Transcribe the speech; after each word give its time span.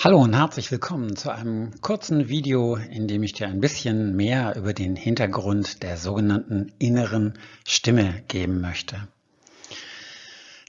Hallo 0.00 0.20
und 0.20 0.32
herzlich 0.32 0.70
willkommen 0.70 1.16
zu 1.16 1.32
einem 1.32 1.72
kurzen 1.80 2.28
Video, 2.28 2.76
in 2.76 3.08
dem 3.08 3.24
ich 3.24 3.32
dir 3.32 3.48
ein 3.48 3.60
bisschen 3.60 4.14
mehr 4.14 4.54
über 4.54 4.72
den 4.72 4.94
Hintergrund 4.94 5.82
der 5.82 5.96
sogenannten 5.96 6.72
inneren 6.78 7.36
Stimme 7.66 8.22
geben 8.28 8.60
möchte. 8.60 9.08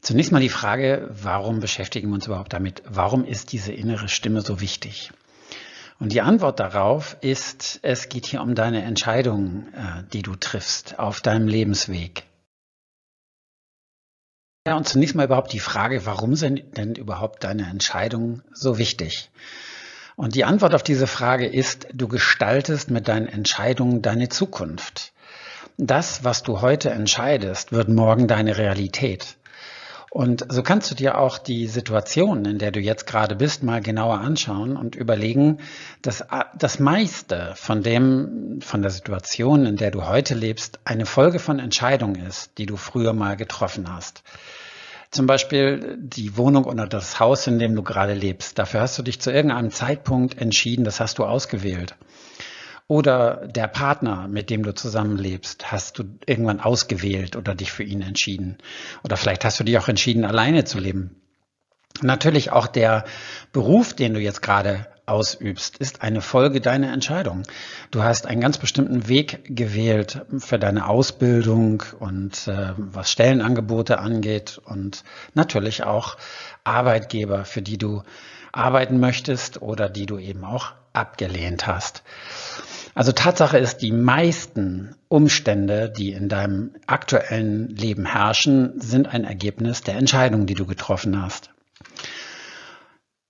Zunächst 0.01 0.31
mal 0.31 0.41
die 0.41 0.49
Frage, 0.49 1.11
warum 1.11 1.59
beschäftigen 1.59 2.07
wir 2.07 2.15
uns 2.15 2.25
überhaupt 2.25 2.53
damit? 2.53 2.81
Warum 2.89 3.23
ist 3.23 3.51
diese 3.51 3.71
innere 3.71 4.09
Stimme 4.09 4.41
so 4.41 4.61
wichtig? 4.61 5.11
Und 5.99 6.11
die 6.11 6.21
Antwort 6.21 6.59
darauf 6.59 7.15
ist, 7.21 7.81
es 7.83 8.09
geht 8.09 8.25
hier 8.25 8.41
um 8.41 8.55
deine 8.55 8.81
Entscheidungen, 8.81 9.71
äh, 9.75 10.03
die 10.11 10.23
du 10.23 10.35
triffst 10.37 10.97
auf 10.97 11.21
deinem 11.21 11.47
Lebensweg. 11.47 12.23
Und 14.75 14.87
zunächst 14.87 15.15
mal 15.15 15.25
überhaupt 15.25 15.53
die 15.53 15.59
Frage, 15.59 16.05
warum 16.05 16.35
sind 16.35 16.77
denn 16.77 16.95
überhaupt 16.95 17.43
deine 17.43 17.69
Entscheidungen 17.69 18.43
so 18.53 18.77
wichtig? 18.77 19.29
Und 20.15 20.35
die 20.35 20.43
Antwort 20.43 20.75
auf 20.75 20.83
diese 20.83 21.07
Frage 21.07 21.47
ist, 21.47 21.87
du 21.93 22.07
gestaltest 22.07 22.91
mit 22.91 23.07
deinen 23.07 23.27
Entscheidungen 23.27 24.01
deine 24.01 24.27
Zukunft. 24.27 25.13
Das, 25.77 26.25
was 26.25 26.43
du 26.43 26.59
heute 26.59 26.89
entscheidest, 26.89 27.71
wird 27.71 27.87
morgen 27.87 28.27
deine 28.27 28.57
Realität. 28.57 29.37
Und 30.11 30.45
so 30.49 30.63
kannst 30.63 30.89
du 30.89 30.95
dir 30.95 31.19
auch 31.19 31.37
die 31.37 31.67
Situation, 31.67 32.43
in 32.45 32.57
der 32.57 32.71
du 32.71 32.79
jetzt 32.79 33.05
gerade 33.05 33.35
bist, 33.35 33.61
mal 33.61 33.79
genauer 33.79 34.19
anschauen 34.19 34.75
und 34.75 34.95
überlegen, 34.95 35.59
dass 36.01 36.25
das 36.57 36.79
meiste 36.79 37.53
von 37.55 37.83
dem, 37.83 38.59
von 38.61 38.81
der 38.81 38.91
Situation, 38.91 39.65
in 39.65 39.75
der 39.75 39.91
du 39.91 40.07
heute 40.07 40.33
lebst, 40.33 40.79
eine 40.83 41.05
Folge 41.05 41.37
von 41.37 41.59
Entscheidungen 41.59 42.25
ist, 42.25 42.57
die 42.57 42.65
du 42.65 42.75
früher 42.75 43.13
mal 43.13 43.37
getroffen 43.37 43.85
hast. 43.93 44.23
Zum 45.11 45.25
Beispiel 45.25 45.97
die 45.99 46.37
Wohnung 46.37 46.65
oder 46.65 46.85
das 46.85 47.19
Haus, 47.19 47.47
in 47.47 47.57
dem 47.57 47.75
du 47.75 47.81
gerade 47.81 48.13
lebst. 48.13 48.59
Dafür 48.59 48.81
hast 48.81 48.97
du 48.99 49.03
dich 49.03 49.19
zu 49.19 49.31
irgendeinem 49.31 49.71
Zeitpunkt 49.71 50.39
entschieden, 50.39 50.85
das 50.85 50.99
hast 50.99 51.17
du 51.17 51.25
ausgewählt. 51.25 51.95
Oder 52.87 53.47
der 53.47 53.67
Partner, 53.67 54.27
mit 54.27 54.49
dem 54.49 54.63
du 54.63 54.73
zusammenlebst, 54.73 55.71
hast 55.71 55.99
du 55.99 56.03
irgendwann 56.25 56.59
ausgewählt 56.59 57.35
oder 57.35 57.55
dich 57.55 57.71
für 57.71 57.83
ihn 57.83 58.01
entschieden. 58.01 58.57
Oder 59.03 59.17
vielleicht 59.17 59.45
hast 59.45 59.59
du 59.59 59.63
dich 59.63 59.77
auch 59.77 59.87
entschieden, 59.87 60.25
alleine 60.25 60.63
zu 60.63 60.79
leben. 60.79 61.15
Natürlich 62.01 62.51
auch 62.51 62.67
der 62.67 63.05
Beruf, 63.51 63.93
den 63.93 64.13
du 64.13 64.19
jetzt 64.19 64.41
gerade 64.41 64.87
ausübst, 65.09 65.77
ist 65.77 66.01
eine 66.01 66.21
Folge 66.21 66.61
deiner 66.61 66.93
Entscheidung. 66.93 67.43
Du 67.91 68.03
hast 68.03 68.27
einen 68.27 68.41
ganz 68.41 68.57
bestimmten 68.57 69.07
Weg 69.07 69.41
gewählt 69.45 70.21
für 70.37 70.59
deine 70.59 70.87
Ausbildung 70.87 71.83
und 71.99 72.47
äh, 72.47 72.73
was 72.77 73.11
Stellenangebote 73.11 73.99
angeht 73.99 74.61
und 74.63 75.03
natürlich 75.33 75.83
auch 75.83 76.17
Arbeitgeber, 76.63 77.45
für 77.45 77.61
die 77.61 77.77
du 77.77 78.03
arbeiten 78.51 78.99
möchtest 78.99 79.61
oder 79.61 79.89
die 79.89 80.05
du 80.05 80.17
eben 80.17 80.43
auch 80.43 80.73
abgelehnt 80.93 81.67
hast. 81.67 82.03
Also 82.95 83.11
Tatsache 83.11 83.57
ist, 83.57 83.77
die 83.77 83.91
meisten 83.91 84.95
Umstände, 85.07 85.89
die 85.89 86.11
in 86.11 86.27
deinem 86.27 86.71
aktuellen 86.87 87.69
Leben 87.69 88.05
herrschen, 88.05 88.81
sind 88.81 89.07
ein 89.07 89.23
Ergebnis 89.23 89.81
der 89.81 89.95
Entscheidung, 89.95 90.45
die 90.47 90.55
du 90.55 90.65
getroffen 90.65 91.21
hast. 91.21 91.51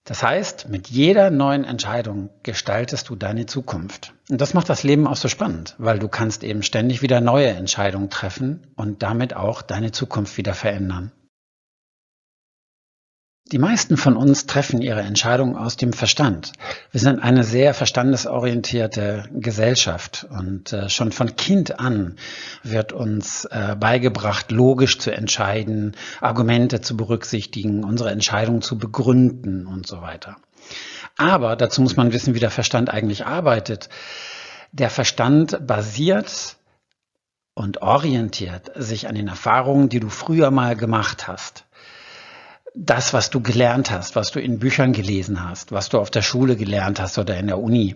Das 0.10 0.24
heißt, 0.24 0.70
mit 0.70 0.88
jeder 0.88 1.30
neuen 1.30 1.64
Entscheidung 1.64 2.32
gestaltest 2.42 3.10
du 3.10 3.16
deine 3.16 3.46
Zukunft. 3.46 4.12
Und 4.28 4.42
das 4.42 4.56
macht 4.56 4.68
das 4.68 4.82
Leben 4.82 5.06
auch 5.06 5.16
so 5.16 5.28
spannend, 5.28 5.76
weil 5.78 6.00
du 6.00 6.08
kannst 6.08 6.44
eben 6.44 6.64
ständig 6.64 7.04
wieder 7.04 7.22
neue 7.22 7.50
Entscheidungen 7.50 8.10
treffen 8.10 8.66
und 8.76 9.04
damit 9.04 9.36
auch 9.36 9.62
deine 9.62 9.92
Zukunft 9.92 10.36
wieder 10.38 10.56
verändern. 10.56 11.12
Die 13.52 13.58
meisten 13.58 13.98
von 13.98 14.16
uns 14.16 14.46
treffen 14.46 14.80
ihre 14.80 15.02
Entscheidungen 15.02 15.56
aus 15.56 15.76
dem 15.76 15.92
Verstand. 15.92 16.54
Wir 16.92 17.00
sind 17.00 17.20
eine 17.20 17.44
sehr 17.44 17.74
verstandesorientierte 17.74 19.28
Gesellschaft 19.34 20.28
und 20.30 20.72
äh, 20.72 20.88
schon 20.88 21.12
von 21.12 21.36
Kind 21.36 21.80
an 21.80 22.18
wird 22.62 22.94
uns 22.94 23.46
äh, 23.46 23.76
beigebracht, 23.76 24.52
logisch 24.52 25.00
zu 25.00 25.12
entscheiden, 25.12 25.96
Argumente 26.22 26.82
zu 26.82 26.96
berücksichtigen, 26.96 27.84
unsere 27.84 28.12
Entscheidungen 28.12 28.62
zu 28.62 28.78
begründen 28.78 29.66
und 29.66 29.88
so 29.88 30.02
weiter. 30.04 30.38
Aber 31.18 31.56
dazu 31.56 31.82
muss 31.82 31.98
man 31.98 32.14
wissen, 32.14 32.36
wie 32.36 32.40
der 32.40 32.52
Verstand 32.52 32.92
eigentlich 32.92 33.26
arbeitet. 33.26 33.90
Der 34.74 34.92
Verstand 34.92 35.66
basiert 35.66 36.58
und 37.56 37.82
orientiert 37.82 38.72
sich 38.76 39.08
an 39.08 39.16
den 39.16 39.28
Erfahrungen, 39.28 39.90
die 39.90 40.00
du 40.00 40.10
früher 40.10 40.52
mal 40.52 40.76
gemacht 40.76 41.28
hast 41.28 41.66
das, 42.76 43.14
was 43.14 43.30
du 43.30 43.42
gelernt 43.42 43.92
hast, 43.92 44.16
was 44.16 44.32
du 44.32 44.40
in 44.40 44.60
Büchern 44.60 44.94
gelesen 44.94 45.48
hast, 45.48 45.72
was 45.72 45.90
du 45.90 46.00
auf 46.00 46.12
der 46.12 46.22
Schule 46.22 46.56
gelernt 46.56 47.00
hast 47.00 47.18
oder 47.18 47.38
in 47.38 47.48
der 47.48 47.60
Uni. 47.60 47.96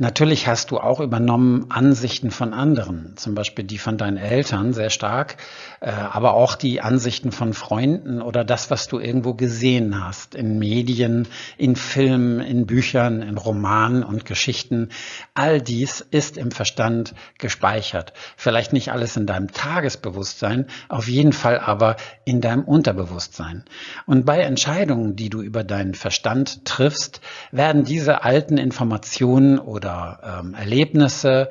Natürlich 0.00 0.46
hast 0.46 0.70
du 0.70 0.78
auch 0.78 0.98
übernommen 0.98 1.66
Ansichten 1.68 2.30
von 2.30 2.54
anderen, 2.54 3.18
zum 3.18 3.34
Beispiel 3.34 3.66
die 3.66 3.76
von 3.76 3.98
deinen 3.98 4.16
Eltern 4.16 4.72
sehr 4.72 4.88
stark, 4.88 5.36
äh, 5.80 5.90
aber 5.90 6.32
auch 6.32 6.54
die 6.54 6.80
Ansichten 6.80 7.32
von 7.32 7.52
Freunden 7.52 8.22
oder 8.22 8.42
das, 8.42 8.70
was 8.70 8.88
du 8.88 8.98
irgendwo 8.98 9.34
gesehen 9.34 10.02
hast 10.02 10.34
in 10.34 10.58
Medien, 10.58 11.28
in 11.58 11.76
Filmen, 11.76 12.40
in 12.40 12.64
Büchern, 12.64 13.20
in 13.20 13.36
Romanen 13.36 14.02
und 14.02 14.24
Geschichten. 14.24 14.88
All 15.34 15.60
dies 15.60 16.00
ist 16.00 16.38
im 16.38 16.50
Verstand 16.50 17.14
gespeichert. 17.36 18.14
Vielleicht 18.38 18.72
nicht 18.72 18.92
alles 18.92 19.18
in 19.18 19.26
deinem 19.26 19.52
Tagesbewusstsein, 19.52 20.64
auf 20.88 21.08
jeden 21.08 21.34
Fall 21.34 21.60
aber 21.60 21.96
in 22.24 22.40
deinem 22.40 22.64
Unterbewusstsein. 22.64 23.66
Und 24.06 24.24
bei 24.24 24.38
Entscheidungen, 24.38 25.14
die 25.14 25.28
du 25.28 25.42
über 25.42 25.62
deinen 25.62 25.92
Verstand 25.92 26.64
triffst, 26.64 27.20
werden 27.52 27.84
diese 27.84 28.24
alten 28.24 28.56
Informationen 28.56 29.58
oder 29.58 29.89
oder 29.90 30.40
ähm, 30.40 30.54
Erlebnisse 30.54 31.48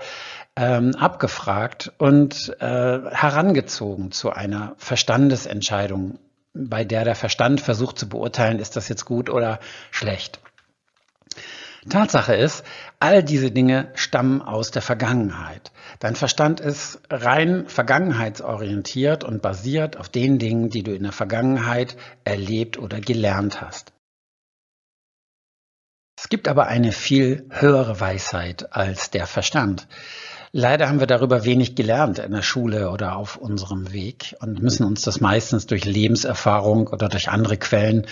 ähm, 0.56 0.96
abgefragt 0.96 1.92
und 1.98 2.56
äh, 2.60 2.66
herangezogen 3.12 4.12
zu 4.12 4.32
einer 4.32 4.74
Verstandesentscheidung, 4.78 6.20
bei 6.54 6.84
der 6.84 7.06
der 7.06 7.16
Verstand 7.16 7.62
versucht 7.62 8.00
zu 8.00 8.10
beurteilen, 8.10 8.60
ist 8.60 8.76
das 8.76 8.90
jetzt 8.90 9.06
gut 9.06 9.30
oder 9.30 9.60
schlecht. 9.92 10.40
Tatsache 11.88 12.36
ist, 12.36 12.66
all 13.00 13.24
diese 13.24 13.52
Dinge 13.52 13.92
stammen 13.96 14.42
aus 14.42 14.70
der 14.70 14.82
Vergangenheit. 14.82 15.72
Dein 16.00 16.16
Verstand 16.16 16.60
ist 16.60 17.00
rein 17.10 17.68
vergangenheitsorientiert 17.68 19.24
und 19.24 19.42
basiert 19.42 19.96
auf 19.96 20.10
den 20.10 20.40
Dingen, 20.40 20.70
die 20.70 20.84
du 20.84 20.94
in 20.94 21.04
der 21.04 21.14
Vergangenheit 21.14 21.96
erlebt 22.26 22.78
oder 22.78 23.00
gelernt 23.00 23.62
hast. 23.62 23.94
Es 26.22 26.28
gibt 26.28 26.50
aber 26.50 26.68
eine 26.68 26.92
viel 26.92 27.46
höhere 27.50 28.02
Weisheit 28.02 28.74
als 28.76 29.10
der 29.10 29.26
Verstand. 29.26 29.88
Leider 30.52 30.90
haben 30.90 31.00
wir 31.00 31.08
darüber 31.08 31.46
wenig 31.46 31.76
gelernt 31.76 32.20
in 32.20 32.34
der 32.34 32.42
Schule 32.42 32.90
oder 32.90 33.16
auf 33.16 33.38
unserem 33.38 33.94
Weg 33.94 34.36
und 34.42 34.62
müssen 34.62 34.84
uns 34.86 35.02
das 35.02 35.22
meistens 35.22 35.66
durch 35.66 35.86
Lebenserfahrung 35.86 36.88
oder 36.88 37.08
durch 37.08 37.30
andere 37.30 37.56
Quellen 37.56 38.06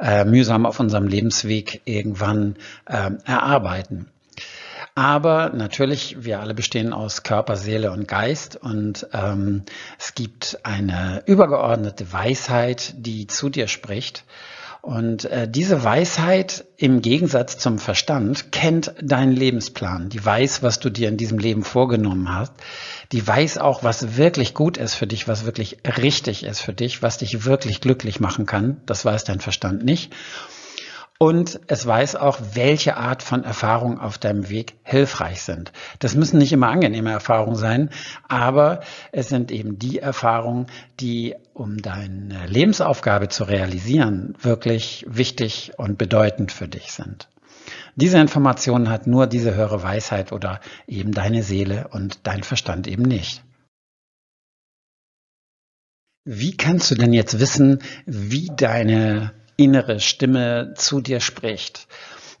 äh, 0.00 0.24
mühsam 0.24 0.64
auf 0.64 0.80
unserem 0.80 1.06
Lebensweg 1.06 1.82
irgendwann 1.84 2.56
äh, 2.86 3.10
erarbeiten. 3.26 4.08
Aber 4.94 5.50
natürlich, 5.50 6.24
wir 6.24 6.40
alle 6.40 6.54
bestehen 6.54 6.94
aus 6.94 7.22
Körper, 7.22 7.56
Seele 7.56 7.92
und 7.92 8.08
Geist 8.08 8.56
und 8.56 9.06
ähm, 9.12 9.64
es 9.98 10.14
gibt 10.14 10.60
eine 10.62 11.22
übergeordnete 11.26 12.14
Weisheit, 12.14 12.94
die 12.96 13.26
zu 13.26 13.50
dir 13.50 13.68
spricht 13.68 14.24
und 14.82 15.26
äh, 15.26 15.48
diese 15.48 15.84
Weisheit 15.84 16.64
im 16.76 17.02
Gegensatz 17.02 17.56
zum 17.56 17.78
Verstand 17.78 18.50
kennt 18.50 18.92
deinen 19.00 19.30
Lebensplan. 19.30 20.08
Die 20.08 20.22
weiß, 20.22 20.64
was 20.64 20.80
du 20.80 20.90
dir 20.90 21.08
in 21.08 21.16
diesem 21.16 21.38
Leben 21.38 21.62
vorgenommen 21.62 22.34
hast. 22.34 22.52
Die 23.12 23.24
weiß 23.24 23.58
auch, 23.58 23.84
was 23.84 24.16
wirklich 24.16 24.54
gut 24.54 24.76
ist 24.76 24.94
für 24.94 25.06
dich, 25.06 25.28
was 25.28 25.46
wirklich 25.46 25.78
richtig 26.02 26.42
ist 26.42 26.60
für 26.60 26.72
dich, 26.72 27.00
was 27.00 27.18
dich 27.18 27.44
wirklich 27.44 27.80
glücklich 27.80 28.18
machen 28.18 28.44
kann. 28.44 28.80
Das 28.84 29.04
weiß 29.04 29.22
dein 29.22 29.38
Verstand 29.38 29.84
nicht. 29.84 30.12
Und 31.22 31.60
es 31.68 31.86
weiß 31.86 32.16
auch, 32.16 32.40
welche 32.54 32.96
Art 32.96 33.22
von 33.22 33.44
Erfahrungen 33.44 34.00
auf 34.00 34.18
deinem 34.18 34.48
Weg 34.48 34.74
hilfreich 34.82 35.42
sind. 35.42 35.70
Das 36.00 36.16
müssen 36.16 36.38
nicht 36.38 36.52
immer 36.52 36.66
angenehme 36.66 37.12
Erfahrungen 37.12 37.54
sein, 37.54 37.90
aber 38.26 38.80
es 39.12 39.28
sind 39.28 39.52
eben 39.52 39.78
die 39.78 40.00
Erfahrungen, 40.00 40.66
die, 40.98 41.36
um 41.54 41.80
deine 41.80 42.48
Lebensaufgabe 42.48 43.28
zu 43.28 43.44
realisieren, 43.44 44.34
wirklich 44.40 45.06
wichtig 45.08 45.70
und 45.76 45.96
bedeutend 45.96 46.50
für 46.50 46.66
dich 46.66 46.90
sind. 46.90 47.28
Diese 47.94 48.18
Informationen 48.18 48.90
hat 48.90 49.06
nur 49.06 49.28
diese 49.28 49.54
höhere 49.54 49.84
Weisheit 49.84 50.32
oder 50.32 50.58
eben 50.88 51.12
deine 51.12 51.44
Seele 51.44 51.86
und 51.92 52.26
dein 52.26 52.42
Verstand 52.42 52.88
eben 52.88 53.04
nicht. 53.04 53.44
Wie 56.24 56.56
kannst 56.56 56.90
du 56.90 56.96
denn 56.96 57.12
jetzt 57.12 57.38
wissen, 57.38 57.78
wie 58.06 58.50
deine 58.56 59.40
innere 59.56 60.00
Stimme 60.00 60.74
zu 60.76 61.00
dir 61.00 61.20
spricht. 61.20 61.86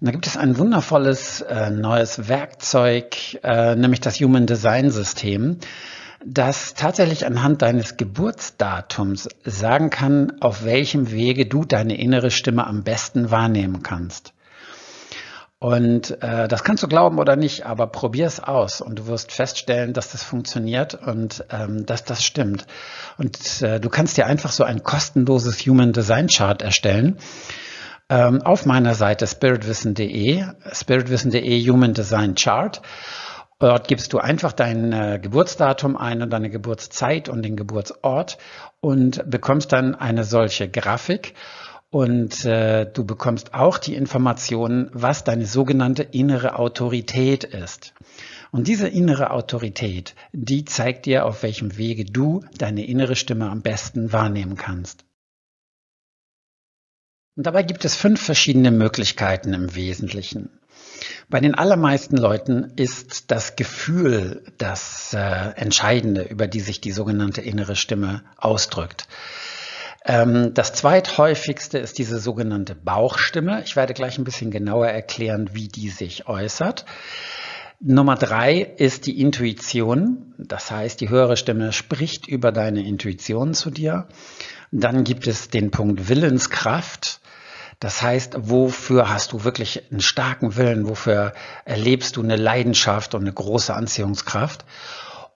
Und 0.00 0.06
da 0.06 0.12
gibt 0.12 0.26
es 0.26 0.36
ein 0.36 0.58
wundervolles 0.58 1.42
äh, 1.42 1.70
neues 1.70 2.28
Werkzeug, 2.28 3.38
äh, 3.44 3.76
nämlich 3.76 4.00
das 4.00 4.20
Human 4.20 4.46
Design 4.46 4.90
System, 4.90 5.58
das 6.24 6.74
tatsächlich 6.74 7.26
anhand 7.26 7.62
deines 7.62 7.96
Geburtsdatums 7.96 9.28
sagen 9.44 9.90
kann, 9.90 10.40
auf 10.40 10.64
welchem 10.64 11.10
Wege 11.10 11.46
du 11.46 11.64
deine 11.64 11.98
innere 11.98 12.30
Stimme 12.30 12.66
am 12.66 12.82
besten 12.82 13.30
wahrnehmen 13.30 13.82
kannst. 13.82 14.32
Und 15.62 16.20
äh, 16.24 16.48
das 16.48 16.64
kannst 16.64 16.82
du 16.82 16.88
glauben 16.88 17.20
oder 17.20 17.36
nicht, 17.36 17.66
aber 17.66 17.86
probier 17.86 18.26
es 18.26 18.40
aus 18.42 18.80
und 18.80 18.98
du 18.98 19.06
wirst 19.06 19.30
feststellen, 19.30 19.92
dass 19.92 20.10
das 20.10 20.24
funktioniert 20.24 20.94
und 20.94 21.44
ähm, 21.50 21.86
dass 21.86 22.02
das 22.02 22.24
stimmt. 22.24 22.66
Und 23.16 23.62
äh, 23.62 23.78
du 23.78 23.88
kannst 23.88 24.16
dir 24.16 24.26
einfach 24.26 24.50
so 24.50 24.64
ein 24.64 24.82
kostenloses 24.82 25.60
Human 25.60 25.92
Design 25.92 26.26
Chart 26.26 26.60
erstellen 26.62 27.16
ähm, 28.08 28.42
auf 28.42 28.66
meiner 28.66 28.94
Seite 28.94 29.24
spiritwissen.de, 29.28 30.42
spiritwissen.de 30.72 31.70
Human 31.70 31.94
Design 31.94 32.34
Chart. 32.34 32.82
Dort 33.60 33.86
gibst 33.86 34.12
du 34.14 34.18
einfach 34.18 34.52
dein 34.52 34.92
äh, 34.92 35.20
Geburtsdatum 35.22 35.96
ein 35.96 36.22
und 36.22 36.30
deine 36.30 36.50
Geburtszeit 36.50 37.28
und 37.28 37.42
den 37.42 37.54
Geburtsort 37.54 38.36
und 38.80 39.30
bekommst 39.30 39.72
dann 39.72 39.94
eine 39.94 40.24
solche 40.24 40.68
Grafik 40.68 41.34
und 41.92 42.46
äh, 42.46 42.90
du 42.90 43.04
bekommst 43.04 43.52
auch 43.52 43.76
die 43.76 43.94
Informationen, 43.94 44.88
was 44.94 45.24
deine 45.24 45.44
sogenannte 45.44 46.02
innere 46.02 46.58
Autorität 46.58 47.44
ist. 47.44 47.92
Und 48.50 48.66
diese 48.66 48.88
innere 48.88 49.30
Autorität, 49.30 50.14
die 50.32 50.64
zeigt 50.64 51.04
dir, 51.04 51.26
auf 51.26 51.42
welchem 51.42 51.76
Wege 51.76 52.06
du 52.06 52.44
deine 52.56 52.86
innere 52.86 53.14
Stimme 53.14 53.50
am 53.50 53.60
besten 53.60 54.10
wahrnehmen 54.10 54.56
kannst. 54.56 55.04
Und 57.36 57.46
dabei 57.46 57.62
gibt 57.62 57.84
es 57.84 57.94
fünf 57.94 58.22
verschiedene 58.22 58.70
Möglichkeiten 58.70 59.52
im 59.52 59.74
Wesentlichen. 59.74 60.48
Bei 61.28 61.40
den 61.40 61.54
allermeisten 61.54 62.16
Leuten 62.16 62.72
ist 62.76 63.30
das 63.30 63.54
Gefühl 63.54 64.44
das 64.56 65.12
äh, 65.12 65.18
Entscheidende, 65.56 66.22
über 66.22 66.46
die 66.46 66.60
sich 66.60 66.80
die 66.80 66.92
sogenannte 66.92 67.42
innere 67.42 67.76
Stimme 67.76 68.24
ausdrückt. 68.38 69.08
Ähm, 70.04 70.54
das 70.54 70.72
zweithäufigste 70.72 71.78
ist 71.78 71.98
diese 71.98 72.18
sogenannte 72.18 72.74
Bauchstimme. 72.74 73.62
Ich 73.64 73.76
werde 73.76 73.94
gleich 73.94 74.18
ein 74.18 74.24
bisschen 74.24 74.50
genauer 74.50 74.88
erklären, 74.88 75.50
wie 75.52 75.68
die 75.68 75.88
sich 75.88 76.26
äußert. 76.26 76.84
Nummer 77.80 78.14
drei 78.14 78.60
ist 78.60 79.06
die 79.06 79.20
Intuition. 79.20 80.34
Das 80.38 80.70
heißt, 80.70 81.00
die 81.00 81.08
höhere 81.08 81.36
Stimme 81.36 81.72
spricht 81.72 82.28
über 82.28 82.52
deine 82.52 82.86
Intuition 82.86 83.54
zu 83.54 83.70
dir. 83.70 84.06
Dann 84.70 85.04
gibt 85.04 85.26
es 85.26 85.48
den 85.48 85.70
Punkt 85.70 86.08
Willenskraft. 86.08 87.20
Das 87.80 88.00
heißt, 88.00 88.36
wofür 88.38 89.08
hast 89.08 89.32
du 89.32 89.42
wirklich 89.42 89.90
einen 89.90 90.00
starken 90.00 90.56
Willen? 90.56 90.88
Wofür 90.88 91.32
erlebst 91.64 92.16
du 92.16 92.22
eine 92.22 92.36
Leidenschaft 92.36 93.14
und 93.16 93.22
eine 93.22 93.32
große 93.32 93.74
Anziehungskraft? 93.74 94.64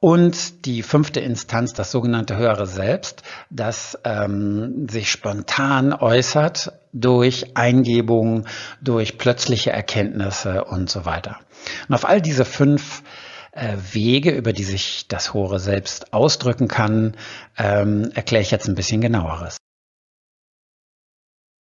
Und 0.06 0.66
die 0.66 0.84
fünfte 0.84 1.18
Instanz, 1.18 1.72
das 1.72 1.90
sogenannte 1.90 2.36
höhere 2.36 2.68
Selbst, 2.68 3.24
das 3.50 3.98
ähm, 4.04 4.86
sich 4.88 5.10
spontan 5.10 5.92
äußert 5.92 6.74
durch 6.92 7.56
Eingebungen, 7.56 8.46
durch 8.80 9.18
plötzliche 9.18 9.72
Erkenntnisse 9.72 10.62
und 10.62 10.88
so 10.88 11.06
weiter. 11.06 11.40
Und 11.88 11.96
auf 11.96 12.08
all 12.08 12.22
diese 12.22 12.44
fünf 12.44 13.02
äh, 13.50 13.78
Wege, 13.90 14.30
über 14.30 14.52
die 14.52 14.62
sich 14.62 15.08
das 15.08 15.34
hohe 15.34 15.58
Selbst 15.58 16.12
ausdrücken 16.12 16.68
kann, 16.68 17.16
ähm, 17.58 18.12
erkläre 18.14 18.42
ich 18.42 18.52
jetzt 18.52 18.68
ein 18.68 18.76
bisschen 18.76 19.00
genaueres. 19.00 19.56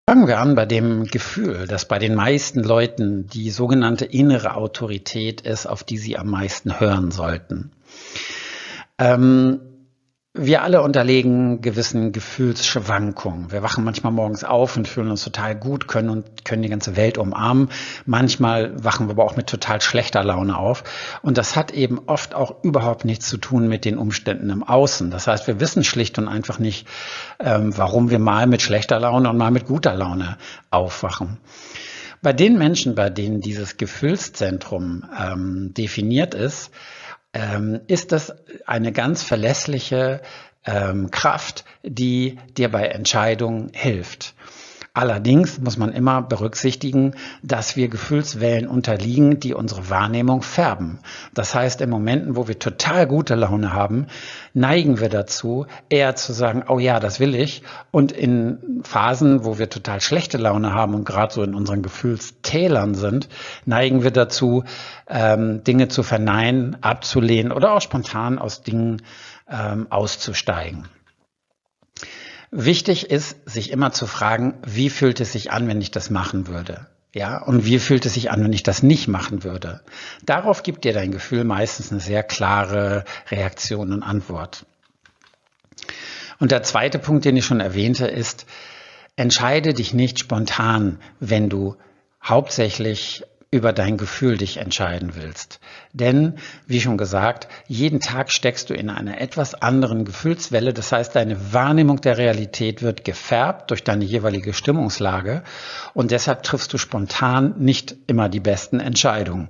Fangen 0.08 0.26
wir 0.26 0.38
an 0.38 0.54
bei 0.54 0.64
dem 0.64 1.04
Gefühl, 1.04 1.69
dass 1.69 1.84
bei 1.84 1.98
den 1.98 2.14
meisten 2.14 2.64
Leuten 2.64 3.28
die 3.28 3.50
sogenannte 3.50 4.06
innere 4.06 4.56
Autorität 4.56 5.42
ist, 5.42 5.66
auf 5.66 5.84
die 5.84 5.98
sie 5.98 6.16
am 6.16 6.31
meisten 6.31 6.81
hören 6.81 7.10
sollten. 7.10 7.70
Ähm, 9.00 9.61
wir 10.32 10.62
alle 10.62 10.82
unterlegen 10.82 11.61
gewissen 11.61 12.12
Gefühlsschwankungen. 12.12 13.50
Wir 13.50 13.64
wachen 13.64 13.82
manchmal 13.82 14.12
morgens 14.12 14.44
auf 14.44 14.76
und 14.76 14.87
fühlen 14.87 15.11
uns 15.11 15.25
total 15.25 15.56
gut, 15.56 15.88
können 15.88 16.08
und 16.08 16.44
können 16.44 16.62
die 16.62 16.69
ganze 16.69 16.94
Welt 16.94 17.19
umarmen. 17.19 17.69
Manchmal 18.06 18.73
wachen 18.85 19.08
wir 19.08 19.12
aber 19.12 19.25
auch 19.25 19.35
mit 19.35 19.49
total 19.49 19.81
schlechter 19.81 20.23
Laune 20.23 20.56
auf. 20.56 20.85
Und 21.23 21.37
das 21.37 21.56
hat 21.56 21.73
eben 21.73 21.99
oft 22.06 22.35
auch 22.35 22.62
überhaupt 22.62 23.05
nichts 23.05 23.29
zu 23.29 23.38
tun 23.38 23.67
mit 23.67 23.85
den 23.85 23.99
Umständen 23.99 24.50
im 24.50 24.62
Außen. 24.62 25.11
Das 25.11 25.26
heißt, 25.26 25.49
wir 25.49 25.58
wissen 25.58 25.82
schlicht 25.82 26.17
und 26.19 26.29
einfach 26.29 26.61
nicht, 26.61 26.87
ähm, 27.41 27.76
warum 27.76 28.11
wir 28.11 28.20
mal 28.20 28.47
mit 28.47 28.62
schlechter 28.62 29.00
Laune 29.00 29.31
und 29.31 29.37
mal 29.37 29.50
mit 29.50 29.67
guter 29.67 29.97
Laune 29.97 30.37
aufwachen. 30.70 31.38
Bei 32.23 32.32
den 32.32 32.56
Menschen, 32.56 32.94
bei 32.94 33.11
denen 33.11 33.41
dieses 33.41 33.79
Gefühlszentrum 33.79 35.05
ähm, 35.19 35.75
definiert 35.75 36.35
ist, 36.35 36.70
ähm, 37.32 37.80
ist 37.86 38.12
das 38.12 38.34
eine 38.66 38.92
ganz 38.92 39.22
verlässliche 39.22 40.22
ähm, 40.64 41.10
Kraft, 41.10 41.64
die 41.82 42.38
dir 42.56 42.70
bei 42.70 42.86
Entscheidungen 42.86 43.70
hilft. 43.72 44.34
Allerdings 44.92 45.60
muss 45.60 45.76
man 45.76 45.92
immer 45.92 46.20
berücksichtigen, 46.20 47.14
dass 47.44 47.76
wir 47.76 47.87
Gefühlswellen 47.88 48.66
unterliegen, 48.66 49.38
die 49.38 49.54
unsere 49.54 49.88
Wahrnehmung 49.88 50.42
färben. 50.42 50.98
Das 51.32 51.54
heißt, 51.54 51.81
in 51.81 51.90
Momenten, 51.90 52.34
wo 52.34 52.48
wir 52.48 52.58
total 52.58 53.06
gute 53.06 53.37
Laune 53.37 53.72
haben, 53.72 54.08
neigen 54.52 54.98
wir 54.98 55.08
dazu, 55.08 55.66
eher 55.90 56.16
zu 56.16 56.32
sagen, 56.32 56.64
oh 56.66 56.81
ja, 56.81 56.98
das 56.98 57.20
will 57.20 57.37
ich. 57.37 57.62
Und 57.92 58.10
in 58.10 58.82
Phasen, 58.82 59.44
wo 59.44 59.58
wir 59.58 59.70
total 59.70 60.00
schlechte 60.00 60.38
Laune 60.38 60.75
haben 60.75 60.94
und 60.94 61.04
gerade 61.04 61.32
so 61.32 61.44
in 61.44 61.54
unseren 61.54 61.82
Gefühlstälern 61.82 62.96
sind, 62.96 63.28
neigen 63.66 64.02
wir 64.02 64.10
dazu, 64.10 64.64
ähm, 65.08 65.62
Dinge 65.62 65.87
zu 65.87 66.02
verneinen, 66.02 66.76
abzulehnen 66.82 67.52
oder 67.52 67.75
auch 67.75 67.81
spontan 67.81 68.40
aus 68.40 68.62
Dingen 68.62 69.02
ähm, 69.48 69.87
auszusteigen. 69.88 70.88
Wichtig 72.50 73.11
ist, 73.11 73.37
sich 73.49 73.70
immer 73.70 73.93
zu 73.93 74.06
fragen, 74.06 74.55
wie 74.67 74.91
fühlt 74.91 75.20
es 75.20 75.32
sich 75.32 75.52
an, 75.52 75.69
wenn 75.69 75.81
ich 75.81 75.93
das 75.93 76.11
machen 76.11 76.49
würde? 76.49 76.88
Ja, 77.12 77.43
und 77.43 77.64
wie 77.64 77.79
fühlt 77.79 78.06
es 78.06 78.14
sich 78.14 78.31
an, 78.31 78.43
wenn 78.43 78.52
ich 78.52 78.62
das 78.62 78.82
nicht 78.82 79.08
machen 79.08 79.43
würde? 79.43 79.81
Darauf 80.25 80.62
gibt 80.62 80.85
dir 80.85 80.93
dein 80.93 81.11
Gefühl 81.11 81.44
meistens 81.44 81.91
eine 81.91 82.00
sehr 82.00 82.23
klare 82.23 83.05
Reaktion 83.31 83.93
und 83.93 84.02
Antwort. 84.02 84.67
Und 86.38 86.52
der 86.52 86.62
zweite 86.62 86.99
Punkt, 86.99 87.25
den 87.25 87.37
ich 87.37 87.44
schon 87.44 87.61
erwähnte, 87.61 88.06
ist, 88.06 88.47
entscheide 89.17 89.75
dich 89.75 89.93
nicht 89.93 90.19
spontan, 90.19 90.99
wenn 91.19 91.49
du 91.49 91.76
hauptsächlich 92.25 93.25
über 93.52 93.73
dein 93.73 93.97
Gefühl 93.97 94.37
dich 94.37 94.58
entscheiden 94.58 95.17
willst. 95.17 95.58
Denn, 95.93 96.35
wie 96.69 96.81
schon 96.81 96.97
gesagt, 96.97 97.49
jeden 97.67 97.99
Tag 97.99 98.31
steckst 98.31 98.70
du 98.70 98.75
in 98.75 98.88
einer 98.91 99.20
etwas 99.20 99.55
anderen 99.55 100.05
Gefühlswelle. 100.05 100.73
Das 100.73 100.93
heißt, 100.93 101.17
deine 101.17 101.52
Wahrnehmung 101.52 102.00
der 102.00 102.17
Realität 102.17 102.81
wird 102.81 103.05
gefärbt 103.05 103.73
durch 103.73 103.82
deine 103.82 104.05
jeweilige 104.05 104.54
Stimmungslage 104.54 105.42
und 105.95 106.12
deshalb 106.12 106.45
triffst 106.45 106.73
du 106.73 106.78
spontan 106.78 107.54
nicht 107.59 107.97
immer 108.07 108.28
die 108.28 108.40
besten 108.40 108.78
Entscheidungen. 108.78 109.49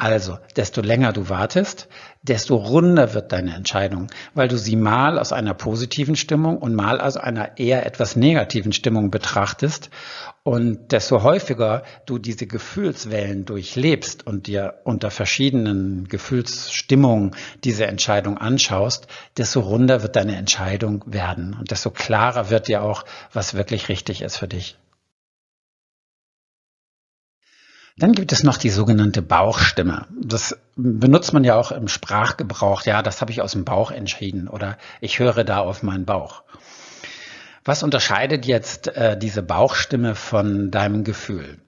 Also, 0.00 0.38
desto 0.56 0.80
länger 0.80 1.12
du 1.12 1.28
wartest, 1.28 1.86
desto 2.22 2.56
runder 2.56 3.12
wird 3.12 3.32
deine 3.32 3.54
Entscheidung, 3.54 4.06
weil 4.32 4.48
du 4.48 4.56
sie 4.56 4.74
mal 4.74 5.18
aus 5.18 5.30
einer 5.30 5.52
positiven 5.52 6.16
Stimmung 6.16 6.56
und 6.56 6.74
mal 6.74 7.02
aus 7.02 7.18
einer 7.18 7.58
eher 7.58 7.84
etwas 7.84 8.16
negativen 8.16 8.72
Stimmung 8.72 9.10
betrachtest. 9.10 9.90
Und 10.42 10.92
desto 10.92 11.22
häufiger 11.22 11.82
du 12.06 12.16
diese 12.16 12.46
Gefühlswellen 12.46 13.44
durchlebst 13.44 14.26
und 14.26 14.46
dir 14.46 14.80
unter 14.84 15.10
verschiedenen 15.10 16.08
Gefühlsstimmungen 16.08 17.32
diese 17.62 17.86
Entscheidung 17.86 18.38
anschaust, 18.38 19.06
desto 19.36 19.60
runder 19.60 20.02
wird 20.02 20.16
deine 20.16 20.36
Entscheidung 20.36 21.04
werden 21.04 21.54
und 21.60 21.70
desto 21.72 21.90
klarer 21.90 22.48
wird 22.48 22.68
dir 22.68 22.82
auch, 22.84 23.04
was 23.34 23.52
wirklich 23.52 23.90
richtig 23.90 24.22
ist 24.22 24.38
für 24.38 24.48
dich. 24.48 24.78
Dann 28.00 28.12
gibt 28.12 28.32
es 28.32 28.44
noch 28.44 28.56
die 28.56 28.70
sogenannte 28.70 29.20
Bauchstimme. 29.20 30.06
Das 30.18 30.58
benutzt 30.74 31.34
man 31.34 31.44
ja 31.44 31.56
auch 31.56 31.70
im 31.70 31.86
Sprachgebrauch. 31.86 32.82
Ja, 32.86 33.02
das 33.02 33.20
habe 33.20 33.30
ich 33.30 33.42
aus 33.42 33.52
dem 33.52 33.66
Bauch 33.66 33.90
entschieden 33.90 34.48
oder 34.48 34.78
ich 35.02 35.18
höre 35.18 35.44
da 35.44 35.58
auf 35.58 35.82
meinen 35.82 36.06
Bauch. 36.06 36.42
Was 37.62 37.82
unterscheidet 37.82 38.46
jetzt 38.46 38.88
äh, 38.88 39.18
diese 39.18 39.42
Bauchstimme 39.42 40.14
von 40.14 40.70
deinem 40.70 41.04
Gefühl? 41.04 41.58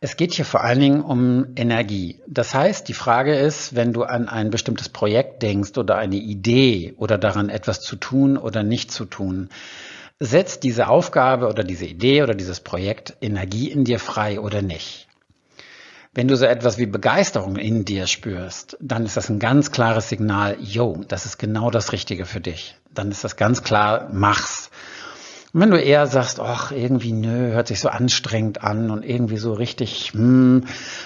Es 0.00 0.16
geht 0.16 0.32
hier 0.32 0.46
vor 0.46 0.64
allen 0.64 0.80
Dingen 0.80 1.02
um 1.02 1.48
Energie. 1.56 2.22
Das 2.26 2.54
heißt, 2.54 2.88
die 2.88 2.94
Frage 2.94 3.36
ist, 3.36 3.74
wenn 3.74 3.92
du 3.92 4.04
an 4.04 4.30
ein 4.30 4.48
bestimmtes 4.48 4.88
Projekt 4.88 5.42
denkst 5.42 5.76
oder 5.76 5.98
eine 5.98 6.16
Idee 6.16 6.94
oder 6.96 7.18
daran 7.18 7.50
etwas 7.50 7.82
zu 7.82 7.96
tun 7.96 8.38
oder 8.38 8.62
nicht 8.62 8.90
zu 8.90 9.04
tun, 9.04 9.50
setzt 10.18 10.62
diese 10.62 10.88
Aufgabe 10.88 11.48
oder 11.48 11.64
diese 11.64 11.84
Idee 11.84 12.22
oder 12.22 12.34
dieses 12.34 12.60
Projekt 12.60 13.18
Energie 13.20 13.70
in 13.70 13.84
dir 13.84 13.98
frei 13.98 14.40
oder 14.40 14.62
nicht? 14.62 15.06
Wenn 16.16 16.28
du 16.28 16.36
so 16.36 16.44
etwas 16.44 16.78
wie 16.78 16.86
Begeisterung 16.86 17.56
in 17.56 17.84
dir 17.84 18.06
spürst, 18.06 18.76
dann 18.80 19.04
ist 19.04 19.16
das 19.16 19.30
ein 19.30 19.40
ganz 19.40 19.72
klares 19.72 20.08
Signal, 20.08 20.56
yo, 20.60 21.00
das 21.08 21.26
ist 21.26 21.38
genau 21.38 21.72
das 21.72 21.90
Richtige 21.90 22.24
für 22.24 22.40
dich. 22.40 22.76
Dann 22.94 23.10
ist 23.10 23.24
das 23.24 23.34
ganz 23.34 23.64
klar, 23.64 24.08
mach's. 24.12 24.70
Und 25.52 25.60
wenn 25.60 25.70
du 25.72 25.80
eher 25.80 26.06
sagst, 26.06 26.38
ach, 26.38 26.70
irgendwie 26.70 27.12
nö, 27.12 27.52
hört 27.52 27.66
sich 27.66 27.80
so 27.80 27.88
anstrengend 27.88 28.62
an 28.62 28.92
und 28.92 29.04
irgendwie 29.04 29.38
so 29.38 29.54
richtig, 29.54 30.12
hm, 30.12 30.64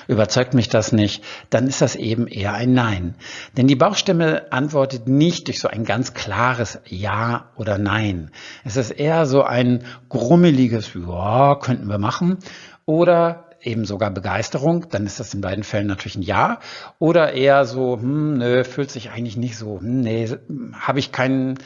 überzeugt 0.08 0.52
mich 0.52 0.68
das 0.68 0.92
nicht, 0.92 1.24
dann 1.48 1.66
ist 1.68 1.80
das 1.80 1.96
eben 1.96 2.26
eher 2.26 2.52
ein 2.52 2.74
Nein. 2.74 3.14
Denn 3.56 3.66
die 3.66 3.76
Bauchstimme 3.76 4.52
antwortet 4.52 5.08
nicht 5.08 5.46
durch 5.46 5.58
so 5.58 5.68
ein 5.68 5.84
ganz 5.84 6.12
klares 6.12 6.80
Ja 6.86 7.48
oder 7.56 7.78
Nein. 7.78 8.30
Es 8.62 8.76
ist 8.76 8.90
eher 8.90 9.24
so 9.24 9.42
ein 9.42 9.84
grummeliges, 10.10 10.90
ja, 10.94 11.54
könnten 11.54 11.88
wir 11.88 11.98
machen 11.98 12.38
oder 12.84 13.47
eben 13.62 13.84
sogar 13.84 14.10
Begeisterung, 14.10 14.88
dann 14.90 15.06
ist 15.06 15.20
das 15.20 15.34
in 15.34 15.40
beiden 15.40 15.64
Fällen 15.64 15.86
natürlich 15.86 16.16
ein 16.16 16.22
Ja. 16.22 16.60
Oder 16.98 17.32
eher 17.32 17.64
so, 17.64 17.98
hm, 18.00 18.38
nö, 18.38 18.64
fühlt 18.64 18.90
sich 18.90 19.10
eigentlich 19.10 19.36
nicht 19.36 19.56
so, 19.56 19.80
hm, 19.80 20.00
nee, 20.00 20.28
habe 20.72 20.98
ich 20.98 21.12
kein 21.12 21.58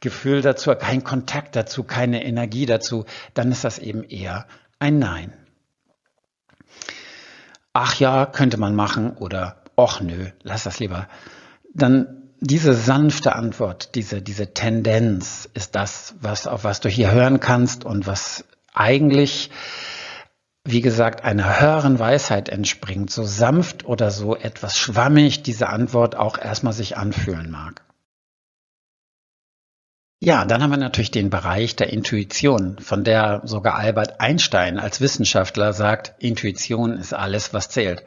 Gefühl 0.00 0.42
dazu, 0.42 0.74
keinen 0.74 1.04
Kontakt 1.04 1.56
dazu, 1.56 1.84
keine 1.84 2.24
Energie 2.24 2.66
dazu, 2.66 3.04
dann 3.34 3.52
ist 3.52 3.64
das 3.64 3.78
eben 3.78 4.04
eher 4.04 4.46
ein 4.78 4.98
Nein. 4.98 5.32
Ach 7.72 7.98
ja, 8.00 8.26
könnte 8.26 8.58
man 8.58 8.74
machen 8.74 9.16
oder 9.16 9.62
och 9.76 10.00
nö, 10.00 10.26
lass 10.42 10.64
das 10.64 10.80
lieber. 10.80 11.08
Dann 11.72 12.20
diese 12.40 12.74
sanfte 12.74 13.34
Antwort, 13.34 13.94
diese, 13.94 14.22
diese 14.22 14.54
Tendenz 14.54 15.48
ist 15.54 15.76
das, 15.76 16.14
was, 16.20 16.46
auf 16.46 16.64
was 16.64 16.80
du 16.80 16.88
hier 16.88 17.12
hören 17.12 17.38
kannst 17.38 17.84
und 17.84 18.06
was 18.06 18.44
eigentlich, 18.72 19.50
wie 20.64 20.80
gesagt, 20.80 21.24
einer 21.24 21.60
höheren 21.60 21.98
Weisheit 21.98 22.48
entspringt, 22.48 23.10
so 23.10 23.24
sanft 23.24 23.84
oder 23.84 24.10
so 24.10 24.36
etwas 24.36 24.76
schwammig 24.78 25.42
diese 25.42 25.68
Antwort 25.68 26.16
auch 26.16 26.38
erstmal 26.38 26.72
sich 26.72 26.96
anfühlen 26.96 27.50
mag. 27.50 27.82
Ja, 30.22 30.44
dann 30.44 30.62
haben 30.62 30.70
wir 30.70 30.76
natürlich 30.76 31.10
den 31.10 31.30
Bereich 31.30 31.76
der 31.76 31.90
Intuition, 31.90 32.78
von 32.78 33.04
der 33.04 33.40
sogar 33.44 33.76
Albert 33.76 34.20
Einstein 34.20 34.78
als 34.78 35.00
Wissenschaftler 35.00 35.72
sagt, 35.72 36.12
Intuition 36.18 36.98
ist 36.98 37.14
alles, 37.14 37.54
was 37.54 37.70
zählt. 37.70 38.04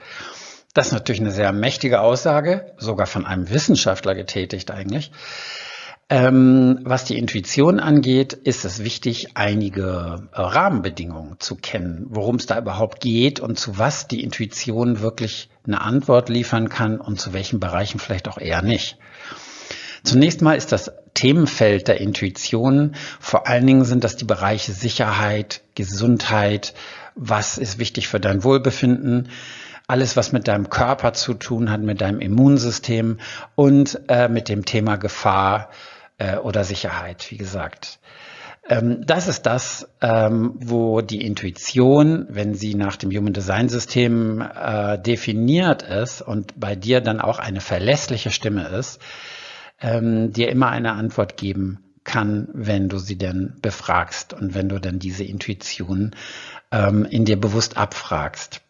Das 0.75 0.87
ist 0.87 0.93
natürlich 0.93 1.21
eine 1.21 1.31
sehr 1.31 1.51
mächtige 1.51 2.01
Aussage, 2.01 2.73
sogar 2.77 3.07
von 3.07 3.25
einem 3.25 3.49
Wissenschaftler 3.49 4.13
getätigt 4.13 4.69
eigentlich. 4.69 5.11
Ähm, 6.09 6.79
was 6.83 7.05
die 7.05 7.17
Intuition 7.17 7.79
angeht, 7.79 8.33
ist 8.33 8.65
es 8.65 8.83
wichtig, 8.83 9.35
einige 9.35 10.27
äh, 10.33 10.41
Rahmenbedingungen 10.41 11.39
zu 11.39 11.55
kennen, 11.55 12.05
worum 12.09 12.35
es 12.35 12.45
da 12.45 12.57
überhaupt 12.59 12.99
geht 12.99 13.39
und 13.39 13.57
zu 13.57 13.77
was 13.77 14.07
die 14.07 14.21
Intuition 14.21 14.99
wirklich 14.99 15.49
eine 15.65 15.81
Antwort 15.81 16.29
liefern 16.29 16.69
kann 16.69 16.99
und 16.99 17.19
zu 17.19 17.33
welchen 17.33 17.59
Bereichen 17.59 17.99
vielleicht 17.99 18.27
auch 18.27 18.37
eher 18.37 18.61
nicht. 18.61 18.97
Zunächst 20.03 20.41
mal 20.41 20.57
ist 20.57 20.73
das 20.73 20.91
Themenfeld 21.13 21.87
der 21.87 22.01
Intuition, 22.01 22.95
vor 23.21 23.47
allen 23.47 23.65
Dingen 23.65 23.85
sind 23.85 24.03
das 24.03 24.17
die 24.17 24.25
Bereiche 24.25 24.73
Sicherheit, 24.73 25.61
Gesundheit, 25.75 26.73
was 27.15 27.57
ist 27.57 27.79
wichtig 27.79 28.09
für 28.09 28.19
dein 28.19 28.43
Wohlbefinden, 28.43 29.29
alles, 29.87 30.17
was 30.17 30.33
mit 30.33 30.47
deinem 30.47 30.69
Körper 30.69 31.13
zu 31.13 31.33
tun 31.33 31.71
hat, 31.71 31.81
mit 31.81 32.01
deinem 32.01 32.19
Immunsystem 32.19 33.19
und 33.55 34.01
äh, 34.09 34.27
mit 34.27 34.49
dem 34.49 34.65
Thema 34.65 34.97
Gefahr 34.97 35.69
äh, 36.17 36.37
oder 36.37 36.63
Sicherheit, 36.63 37.29
wie 37.31 37.37
gesagt. 37.37 37.99
Ähm, 38.67 39.05
das 39.05 39.27
ist 39.27 39.45
das, 39.45 39.89
ähm, 40.01 40.53
wo 40.55 41.01
die 41.01 41.25
Intuition, 41.25 42.27
wenn 42.29 42.53
sie 42.55 42.75
nach 42.75 42.95
dem 42.95 43.11
Human 43.11 43.33
Design 43.33 43.67
System 43.67 44.41
äh, 44.41 44.97
definiert 44.97 45.83
ist 45.83 46.21
und 46.21 46.59
bei 46.59 46.75
dir 46.75 47.01
dann 47.01 47.19
auch 47.19 47.39
eine 47.39 47.59
verlässliche 47.59 48.31
Stimme 48.31 48.67
ist, 48.69 49.01
ähm, 49.81 50.31
dir 50.31 50.49
immer 50.49 50.69
eine 50.69 50.93
Antwort 50.93 51.35
geben 51.35 51.79
kann, 52.05 52.47
wenn 52.53 52.89
du 52.89 52.97
sie 52.97 53.17
denn 53.17 53.57
befragst 53.61 54.33
und 54.33 54.53
wenn 54.53 54.69
du 54.69 54.79
dann 54.79 54.99
diese 54.99 55.23
Intuition 55.23 56.11
ähm, 56.71 57.05
in 57.05 57.25
dir 57.25 57.39
bewusst 57.39 57.77
abfragst. 57.77 58.61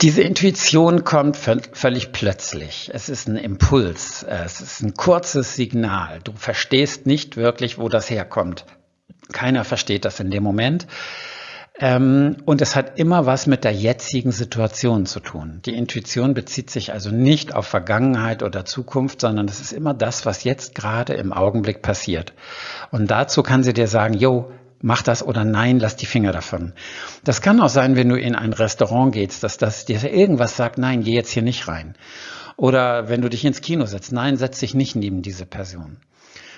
Diese 0.00 0.22
Intuition 0.22 1.04
kommt 1.04 1.36
völlig 1.36 2.12
plötzlich. 2.12 2.90
Es 2.92 3.08
ist 3.08 3.28
ein 3.28 3.36
Impuls. 3.36 4.24
Es 4.24 4.60
ist 4.60 4.82
ein 4.82 4.94
kurzes 4.94 5.54
Signal. 5.54 6.20
Du 6.24 6.32
verstehst 6.32 7.06
nicht 7.06 7.36
wirklich, 7.36 7.78
wo 7.78 7.88
das 7.88 8.10
herkommt. 8.10 8.64
Keiner 9.32 9.64
versteht 9.64 10.04
das 10.04 10.20
in 10.20 10.30
dem 10.30 10.42
Moment. 10.42 10.86
Ähm, 11.78 12.36
und 12.44 12.60
es 12.60 12.76
hat 12.76 12.98
immer 12.98 13.26
was 13.26 13.46
mit 13.46 13.64
der 13.64 13.72
jetzigen 13.72 14.30
Situation 14.30 15.06
zu 15.06 15.20
tun. 15.20 15.60
Die 15.64 15.74
Intuition 15.74 16.34
bezieht 16.34 16.70
sich 16.70 16.92
also 16.92 17.10
nicht 17.10 17.54
auf 17.54 17.66
Vergangenheit 17.66 18.42
oder 18.42 18.64
Zukunft, 18.64 19.20
sondern 19.20 19.48
es 19.48 19.60
ist 19.60 19.72
immer 19.72 19.92
das, 19.92 20.24
was 20.24 20.44
jetzt 20.44 20.74
gerade 20.74 21.14
im 21.14 21.32
Augenblick 21.32 21.82
passiert. 21.82 22.32
Und 22.90 23.10
dazu 23.10 23.42
kann 23.42 23.64
sie 23.64 23.72
dir 23.72 23.88
sagen, 23.88 24.14
yo, 24.14 24.52
mach 24.84 25.00
das 25.00 25.22
oder 25.22 25.44
nein, 25.44 25.80
lass 25.80 25.96
die 25.96 26.04
Finger 26.04 26.30
davon. 26.30 26.74
Das 27.24 27.40
kann 27.40 27.60
auch 27.60 27.70
sein, 27.70 27.96
wenn 27.96 28.10
du 28.10 28.16
in 28.16 28.34
ein 28.34 28.52
Restaurant 28.52 29.14
gehst, 29.14 29.42
dass 29.42 29.56
das 29.56 29.86
dir 29.86 30.04
irgendwas 30.04 30.56
sagt, 30.56 30.76
nein, 30.76 31.02
geh 31.02 31.14
jetzt 31.14 31.30
hier 31.30 31.42
nicht 31.42 31.66
rein. 31.68 31.94
Oder 32.56 33.08
wenn 33.08 33.22
du 33.22 33.30
dich 33.30 33.46
ins 33.46 33.62
Kino 33.62 33.86
setzt, 33.86 34.12
nein, 34.12 34.36
setz 34.36 34.60
dich 34.60 34.74
nicht 34.74 34.94
neben 34.94 35.22
diese 35.22 35.46
Person. 35.46 35.96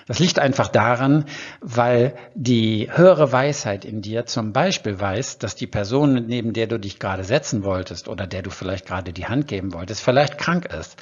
Das 0.09 0.18
liegt 0.18 0.40
einfach 0.40 0.68
daran, 0.68 1.25
weil 1.61 2.14
die 2.35 2.88
höhere 2.92 3.30
Weisheit 3.30 3.85
in 3.85 4.02
dir 4.02 4.26
zum 4.26 4.52
Beispiel 4.52 4.99
weiß, 4.99 5.38
dass 5.38 5.54
die 5.54 5.66
Person, 5.68 6.26
neben 6.26 6.52
der 6.52 6.66
du 6.66 6.78
dich 6.78 6.99
gerade 6.99 7.23
setzen 7.23 7.62
wolltest 7.62 8.09
oder 8.09 8.26
der 8.26 8.42
du 8.42 8.50
vielleicht 8.50 8.87
gerade 8.87 9.12
die 9.12 9.26
Hand 9.26 9.47
geben 9.47 9.73
wolltest, 9.73 10.02
vielleicht 10.02 10.37
krank 10.37 10.66
ist. 10.66 10.97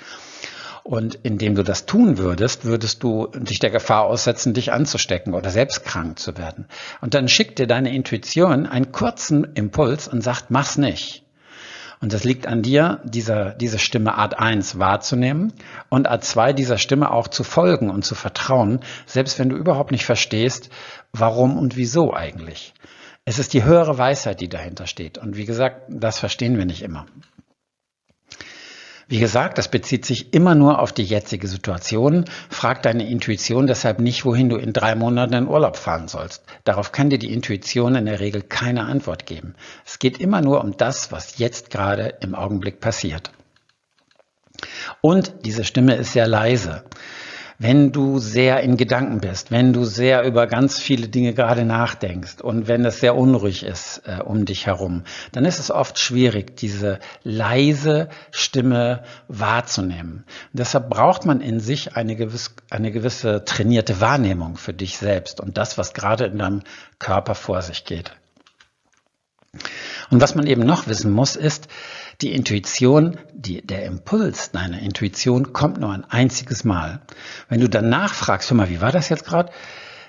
Und 0.85 1.15
indem 1.23 1.55
du 1.55 1.63
das 1.63 1.87
tun 1.87 2.19
würdest, 2.19 2.67
würdest 2.67 3.03
du 3.03 3.29
dich 3.29 3.59
der 3.59 3.71
Gefahr 3.71 4.05
aussetzen, 4.05 4.53
dich 4.53 4.71
anzustecken 4.71 5.33
oder 5.33 5.49
selbst 5.49 5.83
krank 5.87 6.19
zu 6.19 6.37
werden. 6.37 6.67
Und 7.01 7.15
dann 7.15 7.27
schickt 7.27 7.59
dir 7.59 7.67
deine 7.67 7.95
Intuition 7.95 8.67
einen 8.67 8.93
kurzen 8.93 9.45
Impuls 9.55 10.09
und 10.09 10.21
sagt, 10.21 10.51
mach's 10.51 10.77
nicht. 10.77 11.25
Und 12.03 12.13
das 12.13 12.23
liegt 12.23 12.47
an 12.47 12.61
dir, 12.61 13.01
dieser, 13.05 13.55
diese 13.55 13.79
Stimme 13.79 14.17
Art 14.17 14.39
1 14.39 14.79
wahrzunehmen 14.79 15.55
und 15.89 16.07
Art 16.07 16.23
2 16.23 16.53
dieser 16.53 16.77
Stimme 16.77 17.11
auch 17.11 17.29
zu 17.29 17.45
folgen 17.45 17.89
und 17.89 18.05
zu 18.05 18.15
vertrauen, 18.15 18.81
selbst 19.07 19.39
wenn 19.39 19.49
du 19.49 19.57
überhaupt 19.57 19.91
nicht 19.91 20.05
verstehst, 20.05 20.69
warum 21.13 21.57
und 21.57 21.77
wieso 21.79 22.13
eigentlich. 22.13 22.75
Es 23.25 23.39
ist 23.39 23.55
die 23.55 23.65
höhere 23.65 23.97
Weisheit, 23.97 24.43
die 24.43 24.51
dahinter 24.51 24.87
steht. 24.87 25.17
Und 25.17 25.39
wie 25.39 25.47
gesagt, 25.47 25.81
das 25.89 26.19
verstehen 26.19 26.59
wir 26.59 26.67
nicht 26.67 26.83
immer. 26.83 27.07
Wie 29.07 29.19
gesagt, 29.19 29.59
das 29.59 29.69
bezieht 29.69 30.07
sich 30.07 30.33
immer 30.33 30.55
nur 30.55 30.79
auf 30.79 30.93
die 30.93 31.05
jetzige 31.05 31.47
Situation. 31.47 32.25
Frag 32.49 32.83
deine 32.83 33.09
Intuition 33.09 33.67
deshalb 33.67 34.01
nicht, 34.01 34.25
wohin 34.25 34.49
du 34.49 34.57
in 34.57 34.73
drei 34.73 34.95
Monaten 34.95 35.35
in 35.35 35.49
Urlaub 35.49 35.77
fahren 35.77 36.09
sollst. 36.09 36.43
Darauf 36.65 36.91
kann 36.91 37.11
dir 37.11 37.19
die 37.19 37.33
Intuition 37.33 37.95
in 37.97 38.07
der 38.07 38.21
Regel 38.21 38.43
keine 38.43 38.85
Antwort 38.85 39.27
geben. 39.27 39.55
Es 39.85 39.99
geht 39.99 40.19
immer 40.19 40.41
nur 40.41 40.63
um 40.65 40.77
das, 40.77 41.13
was 41.13 41.39
jetzt 41.39 41.71
gerade 41.71 42.15
im 42.21 42.35
Augenblick 42.35 42.81
passiert. 42.81 43.31
Und 45.03 45.35
diese 45.45 45.65
Stimme 45.65 45.97
ist 45.97 46.13
sehr 46.13 46.27
leise 46.27 46.85
wenn 47.59 47.93
du 47.93 48.19
sehr 48.19 48.61
in 48.61 48.77
Gedanken 48.77 49.21
bist, 49.21 49.51
wenn 49.51 49.73
du 49.73 49.85
sehr 49.85 50.25
über 50.25 50.47
ganz 50.47 50.79
viele 50.79 51.09
Dinge 51.09 51.35
gerade 51.35 51.65
nachdenkst 51.65 52.41
und 52.41 52.69
wenn 52.69 52.85
es 52.85 53.01
sehr 53.01 53.17
unruhig 53.17 53.65
ist 53.65 54.03
äh, 54.07 54.23
um 54.23 54.45
dich 54.45 54.67
herum, 54.67 55.05
dann 55.33 55.45
ist 55.45 55.59
es 55.59 55.71
oft 55.71 55.99
schwierig, 55.99 56.57
diese 56.57 56.99
leise 57.23 58.09
Stimme 58.31 59.03
wahrzunehmen. 59.29 60.25
Und 60.53 60.59
deshalb 60.59 60.91
braucht 60.91 61.25
man 61.27 61.41
in 61.41 61.61
sich 61.61 61.97
eine, 61.97 62.17
gewiss, 62.17 62.55
eine 62.71 62.91
gewisse 62.91 63.45
trainierte 63.45 64.01
Wahrnehmung 64.01 64.57
für 64.57 64.73
dich 64.73 64.99
selbst 64.99 65.41
und 65.41 65.57
das, 65.57 65.79
was 65.79 65.95
gerade 65.95 66.27
in 66.27 66.39
deinem 66.39 66.63
Körper 66.99 67.35
vor 67.35 67.63
sich 67.63 67.85
geht. 67.85 68.13
Und 70.11 70.21
was 70.21 70.35
man 70.35 70.47
eben 70.47 70.65
noch 70.65 70.87
wissen 70.87 71.13
muss, 71.13 71.37
ist, 71.37 71.69
die 72.21 72.33
Intuition, 72.33 73.19
die, 73.33 73.67
der 73.67 73.85
Impuls 73.85 74.51
deiner 74.51 74.81
Intuition 74.81 75.53
kommt 75.53 75.81
nur 75.81 75.93
ein 75.93 76.05
einziges 76.05 76.65
Mal. 76.65 77.03
Wenn 77.49 77.61
du 77.61 77.69
dann 77.69 77.89
nachfragst, 77.89 78.51
hör 78.51 78.57
mal, 78.57 78.71
wie 78.71 78.81
war 78.81 78.93
das 78.93 79.09
jetzt 79.09 79.25
gerade? 79.25 79.53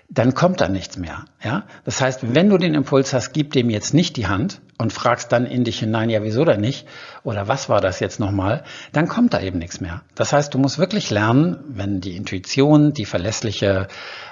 Dann 0.08 0.36
kommt 0.36 0.62
da 0.62 0.68
nichts 0.68 0.98
mehr. 0.98 1.26
Ja? 1.44 1.66
Das 1.84 2.00
heißt, 2.00 2.36
wenn 2.36 2.50
du 2.50 2.60
den 2.60 2.76
Impuls 2.76 3.12
hast, 3.14 3.34
gib 3.34 3.54
dem 3.54 3.72
jetzt 3.72 3.94
nicht 3.94 4.18
die 4.18 4.28
Hand 4.28 4.62
und 4.78 4.94
fragst 4.94 5.32
dann 5.32 5.48
in 5.48 5.64
dich 5.64 5.80
hinein, 5.80 6.12
ja, 6.12 6.22
wieso 6.22 6.46
denn 6.46 6.62
nicht? 6.62 6.88
Oder 7.24 7.48
was 7.48 7.70
war 7.70 7.82
das 7.82 8.00
jetzt 8.00 8.20
nochmal? 8.20 8.64
Dann 8.92 9.08
kommt 9.08 9.34
da 9.34 9.42
eben 9.42 9.58
nichts 9.58 9.82
mehr. 9.82 10.04
Das 10.14 10.32
heißt, 10.32 10.54
du 10.54 10.60
musst 10.60 10.78
wirklich 10.78 11.10
lernen, 11.10 11.58
wenn 11.70 12.02
die 12.02 12.16
Intuition 12.16 12.94
die 12.94 13.06
verlässliche 13.06 13.88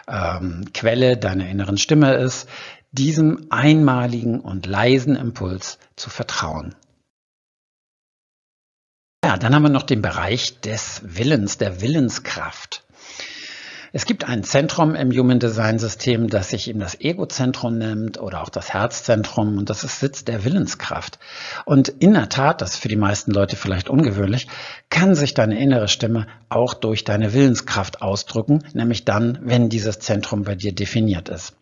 ähm, 0.07 0.65
Quelle 0.75 1.17
deiner 1.17 1.49
inneren 1.49 1.77
Stimme 1.79 2.15
ist, 2.15 2.47
diesem 2.91 3.47
einmaligen 3.49 4.39
und 4.39 4.67
leisen 4.67 5.15
Impuls 5.15 5.79
zu 5.95 6.11
vertrauen. 6.11 6.75
Ja, 9.33 9.39
dann 9.39 9.55
haben 9.55 9.63
wir 9.63 9.69
noch 9.69 9.81
den 9.81 10.03
Bereich 10.03 10.59
des 10.59 11.01
Willens, 11.03 11.57
der 11.57 11.81
Willenskraft. 11.81 12.83
Es 13.91 14.05
gibt 14.05 14.29
ein 14.29 14.43
Zentrum 14.43 14.93
im 14.93 15.11
Human 15.11 15.39
Design 15.39 15.79
System, 15.79 16.29
das 16.29 16.51
sich 16.51 16.69
eben 16.69 16.79
das 16.79 17.01
Ego-Zentrum 17.01 17.79
nennt 17.79 18.21
oder 18.21 18.43
auch 18.43 18.49
das 18.49 18.75
Herzzentrum 18.75 19.57
und 19.57 19.71
das 19.71 19.83
ist 19.83 19.99
Sitz 19.99 20.23
der 20.23 20.45
Willenskraft. 20.45 21.17
Und 21.65 21.89
in 21.89 22.13
der 22.13 22.29
Tat, 22.29 22.61
das 22.61 22.75
ist 22.75 22.77
für 22.77 22.89
die 22.89 22.95
meisten 22.95 23.31
Leute 23.31 23.55
vielleicht 23.55 23.89
ungewöhnlich, 23.89 24.45
kann 24.91 25.15
sich 25.15 25.33
deine 25.33 25.59
innere 25.59 25.87
Stimme 25.87 26.27
auch 26.49 26.75
durch 26.75 27.03
deine 27.03 27.33
Willenskraft 27.33 28.03
ausdrücken, 28.03 28.63
nämlich 28.73 29.03
dann, 29.03 29.39
wenn 29.41 29.67
dieses 29.67 29.97
Zentrum 29.97 30.43
bei 30.43 30.53
dir 30.53 30.75
definiert 30.75 31.29
ist. 31.29 31.55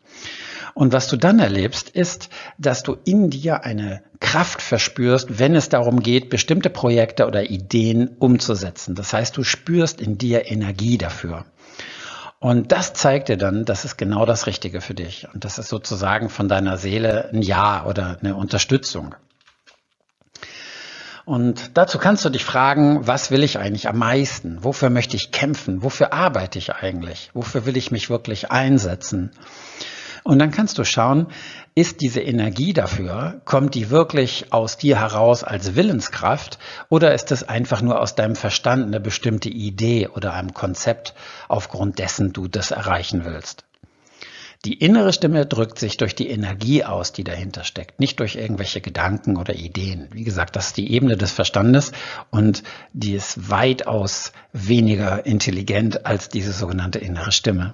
Und 0.74 0.94
was 0.94 1.08
du 1.08 1.18
dann 1.18 1.40
erlebst, 1.40 1.90
ist, 1.90 2.30
dass 2.58 2.84
du 2.84 2.98
in 3.04 3.30
dir 3.30 3.64
eine 3.64 4.04
Kraft 4.20 4.62
verspürst, 4.62 5.40
wenn 5.40 5.56
es 5.56 5.70
darum 5.70 6.02
geht, 6.02 6.30
bestimmte 6.30 6.70
Projekte 6.70 7.28
oder 7.28 7.50
Ideen 7.50 8.16
umzusetzen. 8.20 8.96
Das 8.96 9.14
heißt, 9.14 9.36
du 9.36 9.44
spürst 9.44 10.00
in 10.00 10.18
dir 10.18 10.50
Energie 10.50 10.98
dafür. 10.98 11.46
Und 12.40 12.72
das 12.72 12.94
zeigt 12.94 13.30
dir 13.30 13.38
dann, 13.38 13.66
das 13.66 13.86
ist 13.86 13.98
genau 13.98 14.26
das 14.26 14.48
Richtige 14.48 14.82
für 14.82 14.96
dich. 14.96 15.28
Und 15.32 15.46
das 15.46 15.60
ist 15.60 15.70
sozusagen 15.70 16.30
von 16.30 16.50
deiner 16.50 16.78
Seele 16.78 17.30
ein 17.32 17.44
Ja 17.44 17.86
oder 17.86 18.18
eine 18.20 18.36
Unterstützung. 18.36 19.14
Und 21.24 21.78
dazu 21.78 22.00
kannst 22.00 22.26
du 22.26 22.30
dich 22.30 22.44
fragen, 22.44 23.06
was 23.06 23.30
will 23.30 23.44
ich 23.44 23.60
eigentlich 23.60 23.88
am 23.88 24.00
meisten? 24.00 24.64
Wofür 24.64 24.90
möchte 24.90 25.16
ich 25.16 25.32
kämpfen? 25.32 25.84
Wofür 25.84 26.14
arbeite 26.14 26.58
ich 26.58 26.74
eigentlich? 26.74 27.30
Wofür 27.34 27.66
will 27.68 27.78
ich 27.78 27.92
mich 27.92 28.10
wirklich 28.10 28.50
einsetzen? 28.50 29.32
Und 30.24 30.40
dann 30.40 30.52
kannst 30.52 30.78
du 30.78 30.84
schauen, 30.84 31.28
ist 31.74 32.02
diese 32.02 32.22
Energie 32.22 32.74
dafür, 32.74 33.42
kommt 33.46 33.76
die 33.76 33.90
wirklich 33.90 34.54
aus 34.54 34.78
dir 34.78 35.00
heraus 35.00 35.44
als 35.44 35.76
Willenskraft 35.76 36.60
oder 36.90 37.14
ist 37.14 37.32
es 37.32 37.48
einfach 37.48 37.82
nur 37.82 38.00
aus 38.00 38.14
deinem 38.16 38.36
Verstand 38.36 38.86
eine 38.86 39.00
bestimmte 39.00 39.50
Idee 39.50 40.08
oder 40.08 40.34
einem 40.34 40.54
Konzept, 40.54 41.14
aufgrund 41.48 41.98
dessen 41.98 42.34
du 42.34 42.48
das 42.48 42.72
erreichen 42.72 43.26
willst? 43.26 43.64
Die 44.64 44.76
innere 44.76 45.12
Stimme 45.12 45.48
drückt 45.48 45.80
sich 45.80 45.98
durch 45.98 46.14
die 46.14 46.30
Energie 46.30 46.84
aus, 46.84 47.14
die 47.14 47.24
dahinter 47.24 47.64
steckt, 47.64 48.00
nicht 48.00 48.20
durch 48.20 48.36
irgendwelche 48.36 48.80
Gedanken 48.80 49.38
oder 49.38 49.56
Ideen. 49.56 50.08
Wie 50.12 50.24
gesagt, 50.24 50.56
das 50.56 50.68
ist 50.68 50.78
die 50.78 50.92
Ebene 50.92 51.18
des 51.18 51.32
Verstandes 51.32 51.94
und 52.30 52.62
die 52.94 53.16
ist 53.16 53.50
weitaus 53.50 54.34
weniger 54.54 55.26
intelligent 55.26 56.06
als 56.06 56.30
diese 56.30 56.52
sogenannte 56.52 57.00
innere 57.00 57.32
Stimme. 57.32 57.74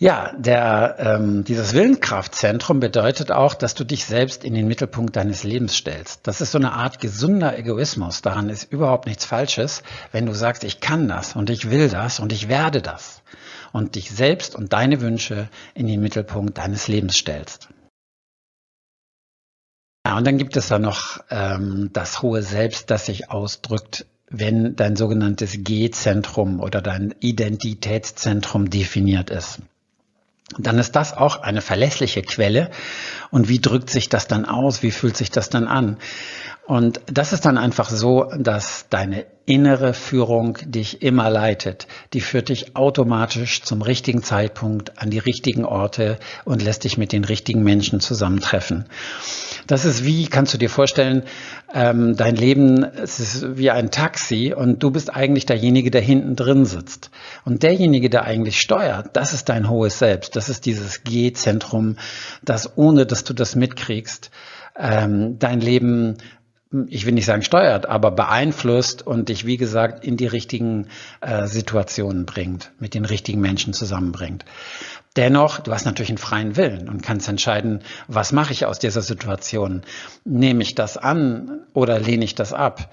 Ja, 0.00 0.32
der, 0.38 0.94
ähm, 1.00 1.42
dieses 1.42 1.72
Willenskraftzentrum 1.72 2.78
bedeutet 2.78 3.32
auch, 3.32 3.54
dass 3.54 3.74
du 3.74 3.82
dich 3.82 4.04
selbst 4.04 4.44
in 4.44 4.54
den 4.54 4.68
Mittelpunkt 4.68 5.16
deines 5.16 5.42
Lebens 5.42 5.74
stellst. 5.74 6.24
Das 6.28 6.40
ist 6.40 6.52
so 6.52 6.58
eine 6.58 6.72
Art 6.72 7.00
gesunder 7.00 7.58
Egoismus. 7.58 8.22
Daran 8.22 8.48
ist 8.48 8.70
überhaupt 8.72 9.06
nichts 9.06 9.24
Falsches, 9.24 9.82
wenn 10.12 10.26
du 10.26 10.34
sagst, 10.34 10.62
ich 10.62 10.78
kann 10.78 11.08
das 11.08 11.34
und 11.34 11.50
ich 11.50 11.72
will 11.72 11.88
das 11.88 12.20
und 12.20 12.32
ich 12.32 12.48
werde 12.48 12.80
das 12.80 13.22
und 13.72 13.96
dich 13.96 14.12
selbst 14.12 14.54
und 14.54 14.72
deine 14.72 15.00
Wünsche 15.00 15.48
in 15.74 15.88
den 15.88 16.00
Mittelpunkt 16.00 16.58
deines 16.58 16.86
Lebens 16.86 17.16
stellst. 17.16 17.68
Ja, 20.06 20.16
und 20.16 20.24
dann 20.24 20.38
gibt 20.38 20.56
es 20.56 20.68
da 20.68 20.78
noch 20.78 21.18
ähm, 21.28 21.90
das 21.92 22.22
hohe 22.22 22.42
Selbst, 22.42 22.92
das 22.92 23.06
sich 23.06 23.32
ausdrückt, 23.32 24.06
wenn 24.30 24.76
dein 24.76 24.94
sogenanntes 24.94 25.56
G-Zentrum 25.58 26.60
oder 26.60 26.82
dein 26.82 27.16
Identitätszentrum 27.18 28.70
definiert 28.70 29.30
ist 29.30 29.60
dann 30.56 30.78
ist 30.78 30.96
das 30.96 31.12
auch 31.14 31.42
eine 31.42 31.60
verlässliche 31.60 32.22
Quelle. 32.22 32.70
Und 33.30 33.48
wie 33.48 33.60
drückt 33.60 33.90
sich 33.90 34.08
das 34.08 34.28
dann 34.28 34.46
aus? 34.46 34.82
Wie 34.82 34.90
fühlt 34.90 35.16
sich 35.16 35.30
das 35.30 35.50
dann 35.50 35.66
an? 35.66 35.98
Und 36.68 37.00
das 37.06 37.32
ist 37.32 37.46
dann 37.46 37.56
einfach 37.56 37.88
so, 37.88 38.30
dass 38.36 38.90
deine 38.90 39.24
innere 39.46 39.94
Führung 39.94 40.58
dich 40.66 41.00
immer 41.00 41.30
leitet. 41.30 41.86
Die 42.12 42.20
führt 42.20 42.50
dich 42.50 42.76
automatisch 42.76 43.62
zum 43.62 43.80
richtigen 43.80 44.22
Zeitpunkt 44.22 45.00
an 45.00 45.08
die 45.08 45.18
richtigen 45.18 45.64
Orte 45.64 46.18
und 46.44 46.62
lässt 46.62 46.84
dich 46.84 46.98
mit 46.98 47.12
den 47.12 47.24
richtigen 47.24 47.62
Menschen 47.62 48.00
zusammentreffen. 48.00 48.84
Das 49.66 49.86
ist 49.86 50.04
wie, 50.04 50.26
kannst 50.26 50.52
du 50.52 50.58
dir 50.58 50.68
vorstellen, 50.68 51.22
ähm, 51.72 52.16
dein 52.18 52.36
Leben 52.36 52.84
es 52.84 53.18
ist 53.18 53.56
wie 53.56 53.70
ein 53.70 53.90
Taxi 53.90 54.52
und 54.54 54.82
du 54.82 54.90
bist 54.90 55.08
eigentlich 55.16 55.46
derjenige, 55.46 55.90
der 55.90 56.02
hinten 56.02 56.36
drin 56.36 56.66
sitzt. 56.66 57.10
Und 57.46 57.62
derjenige, 57.62 58.10
der 58.10 58.24
eigentlich 58.24 58.60
steuert, 58.60 59.16
das 59.16 59.32
ist 59.32 59.48
dein 59.48 59.70
hohes 59.70 59.98
Selbst. 59.98 60.36
Das 60.36 60.50
ist 60.50 60.66
dieses 60.66 61.02
G-Zentrum, 61.02 61.96
das 62.42 62.76
ohne, 62.76 63.06
dass 63.06 63.24
du 63.24 63.32
das 63.32 63.56
mitkriegst, 63.56 64.30
ähm, 64.78 65.38
dein 65.38 65.60
Leben 65.60 66.18
ich 66.88 67.06
will 67.06 67.14
nicht 67.14 67.24
sagen 67.24 67.42
steuert, 67.42 67.86
aber 67.86 68.10
beeinflusst 68.10 69.06
und 69.06 69.30
dich, 69.30 69.46
wie 69.46 69.56
gesagt, 69.56 70.04
in 70.04 70.16
die 70.16 70.26
richtigen 70.26 70.88
äh, 71.20 71.46
Situationen 71.46 72.26
bringt, 72.26 72.72
mit 72.78 72.94
den 72.94 73.04
richtigen 73.04 73.40
Menschen 73.40 73.72
zusammenbringt. 73.72 74.44
Dennoch, 75.16 75.60
du 75.60 75.72
hast 75.72 75.86
natürlich 75.86 76.10
einen 76.10 76.18
freien 76.18 76.56
Willen 76.56 76.88
und 76.88 77.02
kannst 77.02 77.28
entscheiden, 77.28 77.80
was 78.06 78.32
mache 78.32 78.52
ich 78.52 78.66
aus 78.66 78.78
dieser 78.78 79.02
Situation? 79.02 79.82
Nehme 80.24 80.62
ich 80.62 80.74
das 80.74 80.96
an 80.98 81.60
oder 81.72 81.98
lehne 81.98 82.24
ich 82.24 82.34
das 82.34 82.52
ab? 82.52 82.92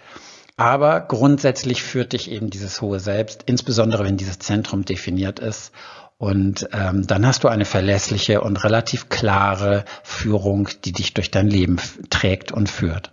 Aber 0.58 1.02
grundsätzlich 1.02 1.84
führt 1.84 2.14
dich 2.14 2.32
eben 2.32 2.50
dieses 2.50 2.82
hohe 2.82 3.02
Selbst, 3.02 3.44
insbesondere 3.46 4.06
wenn 4.06 4.16
dieses 4.16 4.40
Zentrum 4.40 4.86
definiert 4.86 5.40
ist. 5.40 5.74
Und 6.18 6.70
ähm, 6.72 7.06
dann 7.06 7.28
hast 7.28 7.44
du 7.44 7.50
eine 7.50 7.66
verlässliche 7.66 8.40
und 8.40 8.64
relativ 8.64 9.10
klare 9.10 9.84
Führung, 10.02 10.70
die 10.86 10.94
dich 10.94 11.14
durch 11.14 11.30
dein 11.30 11.50
Leben 11.50 11.78
trägt 12.10 12.54
und 12.54 12.70
führt. 12.70 13.12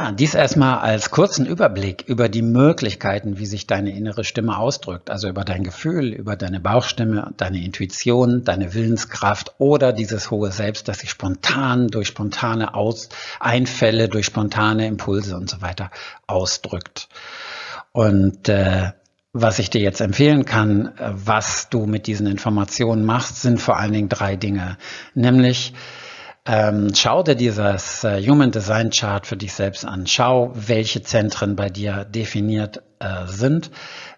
Ja, 0.00 0.10
dies 0.10 0.34
erstmal 0.34 0.78
als 0.80 1.12
kurzen 1.12 1.46
Überblick 1.46 2.02
über 2.08 2.28
die 2.28 2.42
Möglichkeiten, 2.42 3.38
wie 3.38 3.46
sich 3.46 3.68
deine 3.68 3.96
innere 3.96 4.24
Stimme 4.24 4.58
ausdrückt, 4.58 5.08
also 5.08 5.28
über 5.28 5.44
dein 5.44 5.62
Gefühl, 5.62 6.12
über 6.12 6.34
deine 6.34 6.58
Bauchstimme, 6.58 7.32
deine 7.36 7.64
Intuition, 7.64 8.42
deine 8.42 8.74
Willenskraft 8.74 9.54
oder 9.58 9.92
dieses 9.92 10.32
hohe 10.32 10.50
Selbst, 10.50 10.88
das 10.88 10.98
sich 10.98 11.10
spontan 11.10 11.86
durch 11.86 12.08
spontane 12.08 12.74
Aus 12.74 13.08
Einfälle, 13.38 14.08
durch 14.08 14.26
spontane 14.26 14.88
Impulse 14.88 15.36
und 15.36 15.48
so 15.48 15.62
weiter 15.62 15.92
ausdrückt. 16.26 17.08
Und 17.92 18.48
äh, 18.48 18.90
was 19.32 19.60
ich 19.60 19.70
dir 19.70 19.80
jetzt 19.80 20.00
empfehlen 20.00 20.44
kann, 20.44 20.88
äh, 20.98 21.12
was 21.14 21.68
du 21.68 21.86
mit 21.86 22.08
diesen 22.08 22.26
Informationen 22.26 23.04
machst, 23.04 23.42
sind 23.42 23.60
vor 23.60 23.78
allen 23.78 23.92
Dingen 23.92 24.08
drei 24.08 24.34
Dinge, 24.34 24.76
nämlich 25.14 25.72
ähm, 26.46 26.90
schau 26.94 27.22
dir 27.22 27.34
dieses 27.34 28.04
äh, 28.04 28.22
Human 28.22 28.50
Design 28.50 28.90
Chart 28.90 29.26
für 29.26 29.36
dich 29.36 29.54
selbst 29.54 29.84
an. 29.86 30.06
Schau, 30.06 30.52
welche 30.54 31.02
Zentren 31.02 31.56
bei 31.56 31.70
dir 31.70 32.04
definiert 32.04 32.82
äh, 32.98 33.26
sind, 33.26 33.70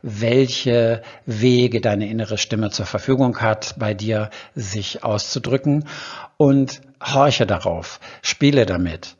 welche 0.02 1.02
Wege 1.24 1.80
deine 1.80 2.08
innere 2.08 2.36
Stimme 2.36 2.70
zur 2.70 2.86
Verfügung 2.86 3.40
hat, 3.40 3.76
bei 3.78 3.94
dir 3.94 4.30
sich 4.56 5.04
auszudrücken 5.04 5.84
und 6.36 6.80
horche 7.00 7.46
darauf, 7.46 8.00
spiele 8.22 8.66
damit. 8.66 9.16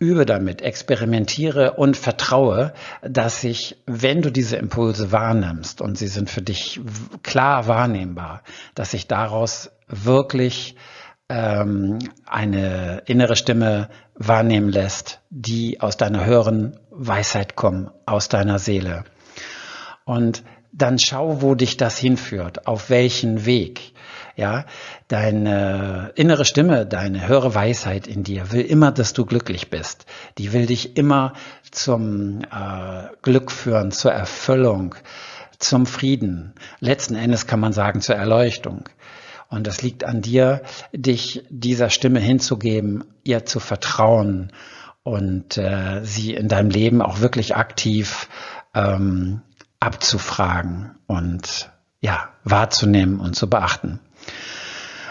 Übe 0.00 0.26
damit, 0.26 0.62
experimentiere 0.62 1.72
und 1.72 1.96
vertraue, 1.96 2.72
dass 3.02 3.40
sich, 3.40 3.76
wenn 3.84 4.22
du 4.22 4.30
diese 4.30 4.56
Impulse 4.56 5.10
wahrnimmst 5.10 5.80
und 5.80 5.98
sie 5.98 6.06
sind 6.06 6.30
für 6.30 6.40
dich 6.40 6.80
klar 7.24 7.66
wahrnehmbar, 7.66 8.42
dass 8.76 8.92
sich 8.92 9.08
daraus 9.08 9.72
wirklich 9.88 10.76
ähm, 11.28 11.98
eine 12.26 13.02
innere 13.06 13.36
Stimme 13.36 13.88
wahrnehmen 14.14 14.70
lässt, 14.70 15.20
die 15.30 15.80
aus 15.80 15.96
deiner 15.96 16.24
höheren 16.24 16.78
Weisheit 16.90 17.54
kommt, 17.56 17.90
aus 18.06 18.28
deiner 18.28 18.58
Seele. 18.58 19.04
Und 20.04 20.42
dann 20.72 20.98
schau, 20.98 21.42
wo 21.42 21.54
dich 21.54 21.76
das 21.76 21.98
hinführt, 21.98 22.66
auf 22.66 22.90
welchen 22.90 23.46
Weg. 23.46 23.92
Ja, 24.36 24.66
deine 25.08 26.12
innere 26.14 26.44
Stimme, 26.44 26.86
deine 26.86 27.26
höhere 27.26 27.56
Weisheit 27.56 28.06
in 28.06 28.22
dir 28.22 28.52
will 28.52 28.60
immer, 28.60 28.92
dass 28.92 29.12
du 29.12 29.26
glücklich 29.26 29.68
bist. 29.68 30.06
Die 30.38 30.52
will 30.52 30.66
dich 30.66 30.96
immer 30.96 31.32
zum 31.72 32.42
äh, 32.42 33.08
Glück 33.22 33.50
führen, 33.50 33.90
zur 33.90 34.12
Erfüllung, 34.12 34.94
zum 35.58 35.86
Frieden. 35.86 36.54
Letzten 36.78 37.16
Endes 37.16 37.48
kann 37.48 37.58
man 37.58 37.72
sagen 37.72 38.00
zur 38.00 38.14
Erleuchtung. 38.14 38.84
Und 39.48 39.66
es 39.66 39.82
liegt 39.82 40.04
an 40.04 40.20
dir, 40.20 40.62
dich 40.92 41.44
dieser 41.48 41.90
Stimme 41.90 42.20
hinzugeben, 42.20 43.04
ihr 43.24 43.46
zu 43.46 43.60
vertrauen 43.60 44.52
und 45.02 45.56
äh, 45.56 46.04
sie 46.04 46.34
in 46.34 46.48
deinem 46.48 46.70
Leben 46.70 47.00
auch 47.00 47.20
wirklich 47.20 47.56
aktiv 47.56 48.28
ähm, 48.74 49.40
abzufragen 49.80 50.98
und 51.06 51.70
ja, 52.00 52.28
wahrzunehmen 52.44 53.20
und 53.20 53.34
zu 53.34 53.48
beachten. 53.48 54.00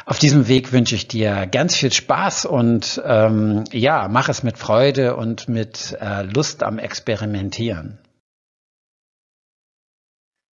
Auf 0.05 0.19
diesem 0.19 0.47
Weg 0.47 0.71
wünsche 0.71 0.95
ich 0.95 1.07
dir 1.07 1.47
ganz 1.47 1.75
viel 1.75 1.91
Spaß 1.91 2.45
und 2.45 3.01
ähm, 3.05 3.65
ja, 3.73 4.07
mach 4.07 4.29
es 4.29 4.41
mit 4.41 4.57
Freude 4.57 5.17
und 5.17 5.49
mit 5.49 5.97
äh, 5.99 6.21
Lust 6.21 6.63
am 6.63 6.79
Experimentieren. 6.79 7.99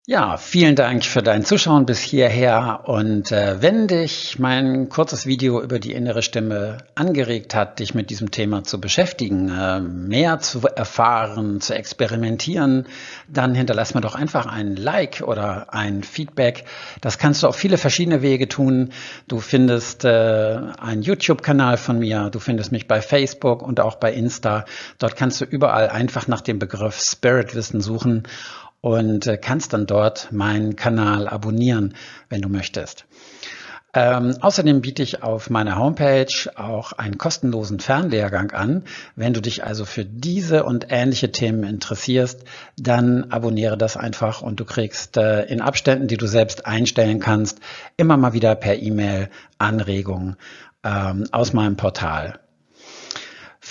Ja, 0.06 0.36
vielen 0.36 0.76
Dank 0.76 1.06
für 1.06 1.24
dein 1.24 1.46
Zuschauen 1.46 1.86
bis 1.86 2.00
hierher. 2.00 2.82
Und 2.88 3.32
äh, 3.32 3.62
wenn 3.62 3.88
dich 3.88 4.38
mein 4.38 4.90
kurzes 4.90 5.26
Video 5.26 5.62
über 5.62 5.80
die 5.80 5.94
innere 5.94 6.24
Stimme 6.24 6.80
angeregt 6.94 7.56
hat, 7.56 7.80
dich 7.80 7.96
mit 7.96 8.10
diesem 8.10 8.30
Thema 8.30 8.66
zu 8.66 8.82
beschäftigen, 8.82 9.48
äh, 9.48 9.80
mehr 9.80 10.40
zu 10.40 10.60
erfahren, 10.68 11.62
zu 11.62 11.74
experimentieren, 11.74 12.86
dann 13.30 13.56
hinterlass 13.56 13.94
mir 13.94 14.02
doch 14.02 14.16
einfach 14.16 14.46
ein 14.46 14.76
Like 14.76 15.24
oder 15.26 15.74
ein 15.74 16.04
Feedback. 16.04 16.66
Das 17.00 17.18
kannst 17.18 17.42
du 17.42 17.48
auf 17.48 17.56
viele 17.56 17.78
verschiedene 17.78 18.22
Wege 18.22 18.50
tun. 18.50 18.92
Du 19.30 19.40
findest 19.40 20.04
äh, 20.04 20.60
einen 20.82 21.02
YouTube-Kanal 21.02 21.78
von 21.78 22.00
mir, 22.00 22.30
du 22.30 22.40
findest 22.40 22.74
mich 22.74 22.90
bei 22.90 23.02
Facebook 23.02 23.62
und 23.62 23.80
auch 23.80 23.96
bei 23.96 24.12
Insta. 24.12 24.66
Dort 24.98 25.16
kannst 25.16 25.40
du 25.40 25.46
überall 25.46 25.88
einfach 25.88 26.28
nach 26.28 26.42
dem 26.42 26.60
Begriff 26.60 27.00
Spirit 27.00 27.56
Wissen 27.56 27.80
suchen 27.80 28.24
und 28.84 29.28
äh, 29.28 29.38
kannst 29.38 29.72
dann 29.72 29.86
dort 29.86 30.34
meinen 30.34 30.76
Kanal 30.76 31.30
abonnieren, 31.30 31.94
wenn 32.28 32.42
du 32.42 32.50
möchtest. 32.50 33.06
Ähm, 33.94 34.36
außerdem 34.42 34.82
biete 34.82 35.04
ich 35.04 35.24
auf 35.24 35.50
meiner 35.50 35.78
Homepage 35.78 36.52
auch 36.56 36.92
einen 36.92 37.18
kostenlosen 37.18 37.80
Fernlehrgang 37.80 38.52
an. 38.52 38.84
Wenn 39.16 39.34
du 39.34 39.40
dich 39.40 39.64
also 39.64 39.86
für 39.86 40.04
diese 40.04 40.66
und 40.66 40.88
ähnliche 40.90 41.32
Themen 41.32 41.64
interessierst, 41.64 42.44
dann 42.78 43.32
abonniere 43.32 43.78
das 43.78 43.96
einfach 43.96 44.42
und 44.42 44.60
du 44.60 44.66
kriegst 44.66 45.16
äh, 45.16 45.44
in 45.44 45.62
Abständen, 45.62 46.08
die 46.08 46.18
du 46.18 46.28
selbst 46.28 46.66
einstellen 46.66 47.20
kannst, 47.20 47.60
immer 47.96 48.18
mal 48.18 48.34
wieder 48.34 48.54
per 48.56 48.76
E-Mail 48.76 49.30
Anregungen 49.60 50.36
ähm, 50.84 51.24
aus 51.32 51.54
meinem 51.54 51.78
Portal. 51.78 52.40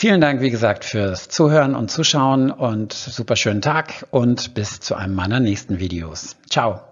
Vielen 0.02 0.20
Dank, 0.20 0.40
wie 0.40 0.50
gesagt, 0.50 0.84
fürs 0.84 1.28
Zuhören 1.28 1.76
und 1.76 1.88
Zuschauen 1.88 2.50
und 2.50 2.92
super 2.92 3.36
schönen 3.36 3.62
Tag 3.62 4.04
und 4.10 4.52
bis 4.52 4.80
zu 4.80 4.96
einem 4.96 5.14
meiner 5.14 5.38
nächsten 5.38 5.78
Videos. 5.78 6.34
Ciao. 6.50 6.91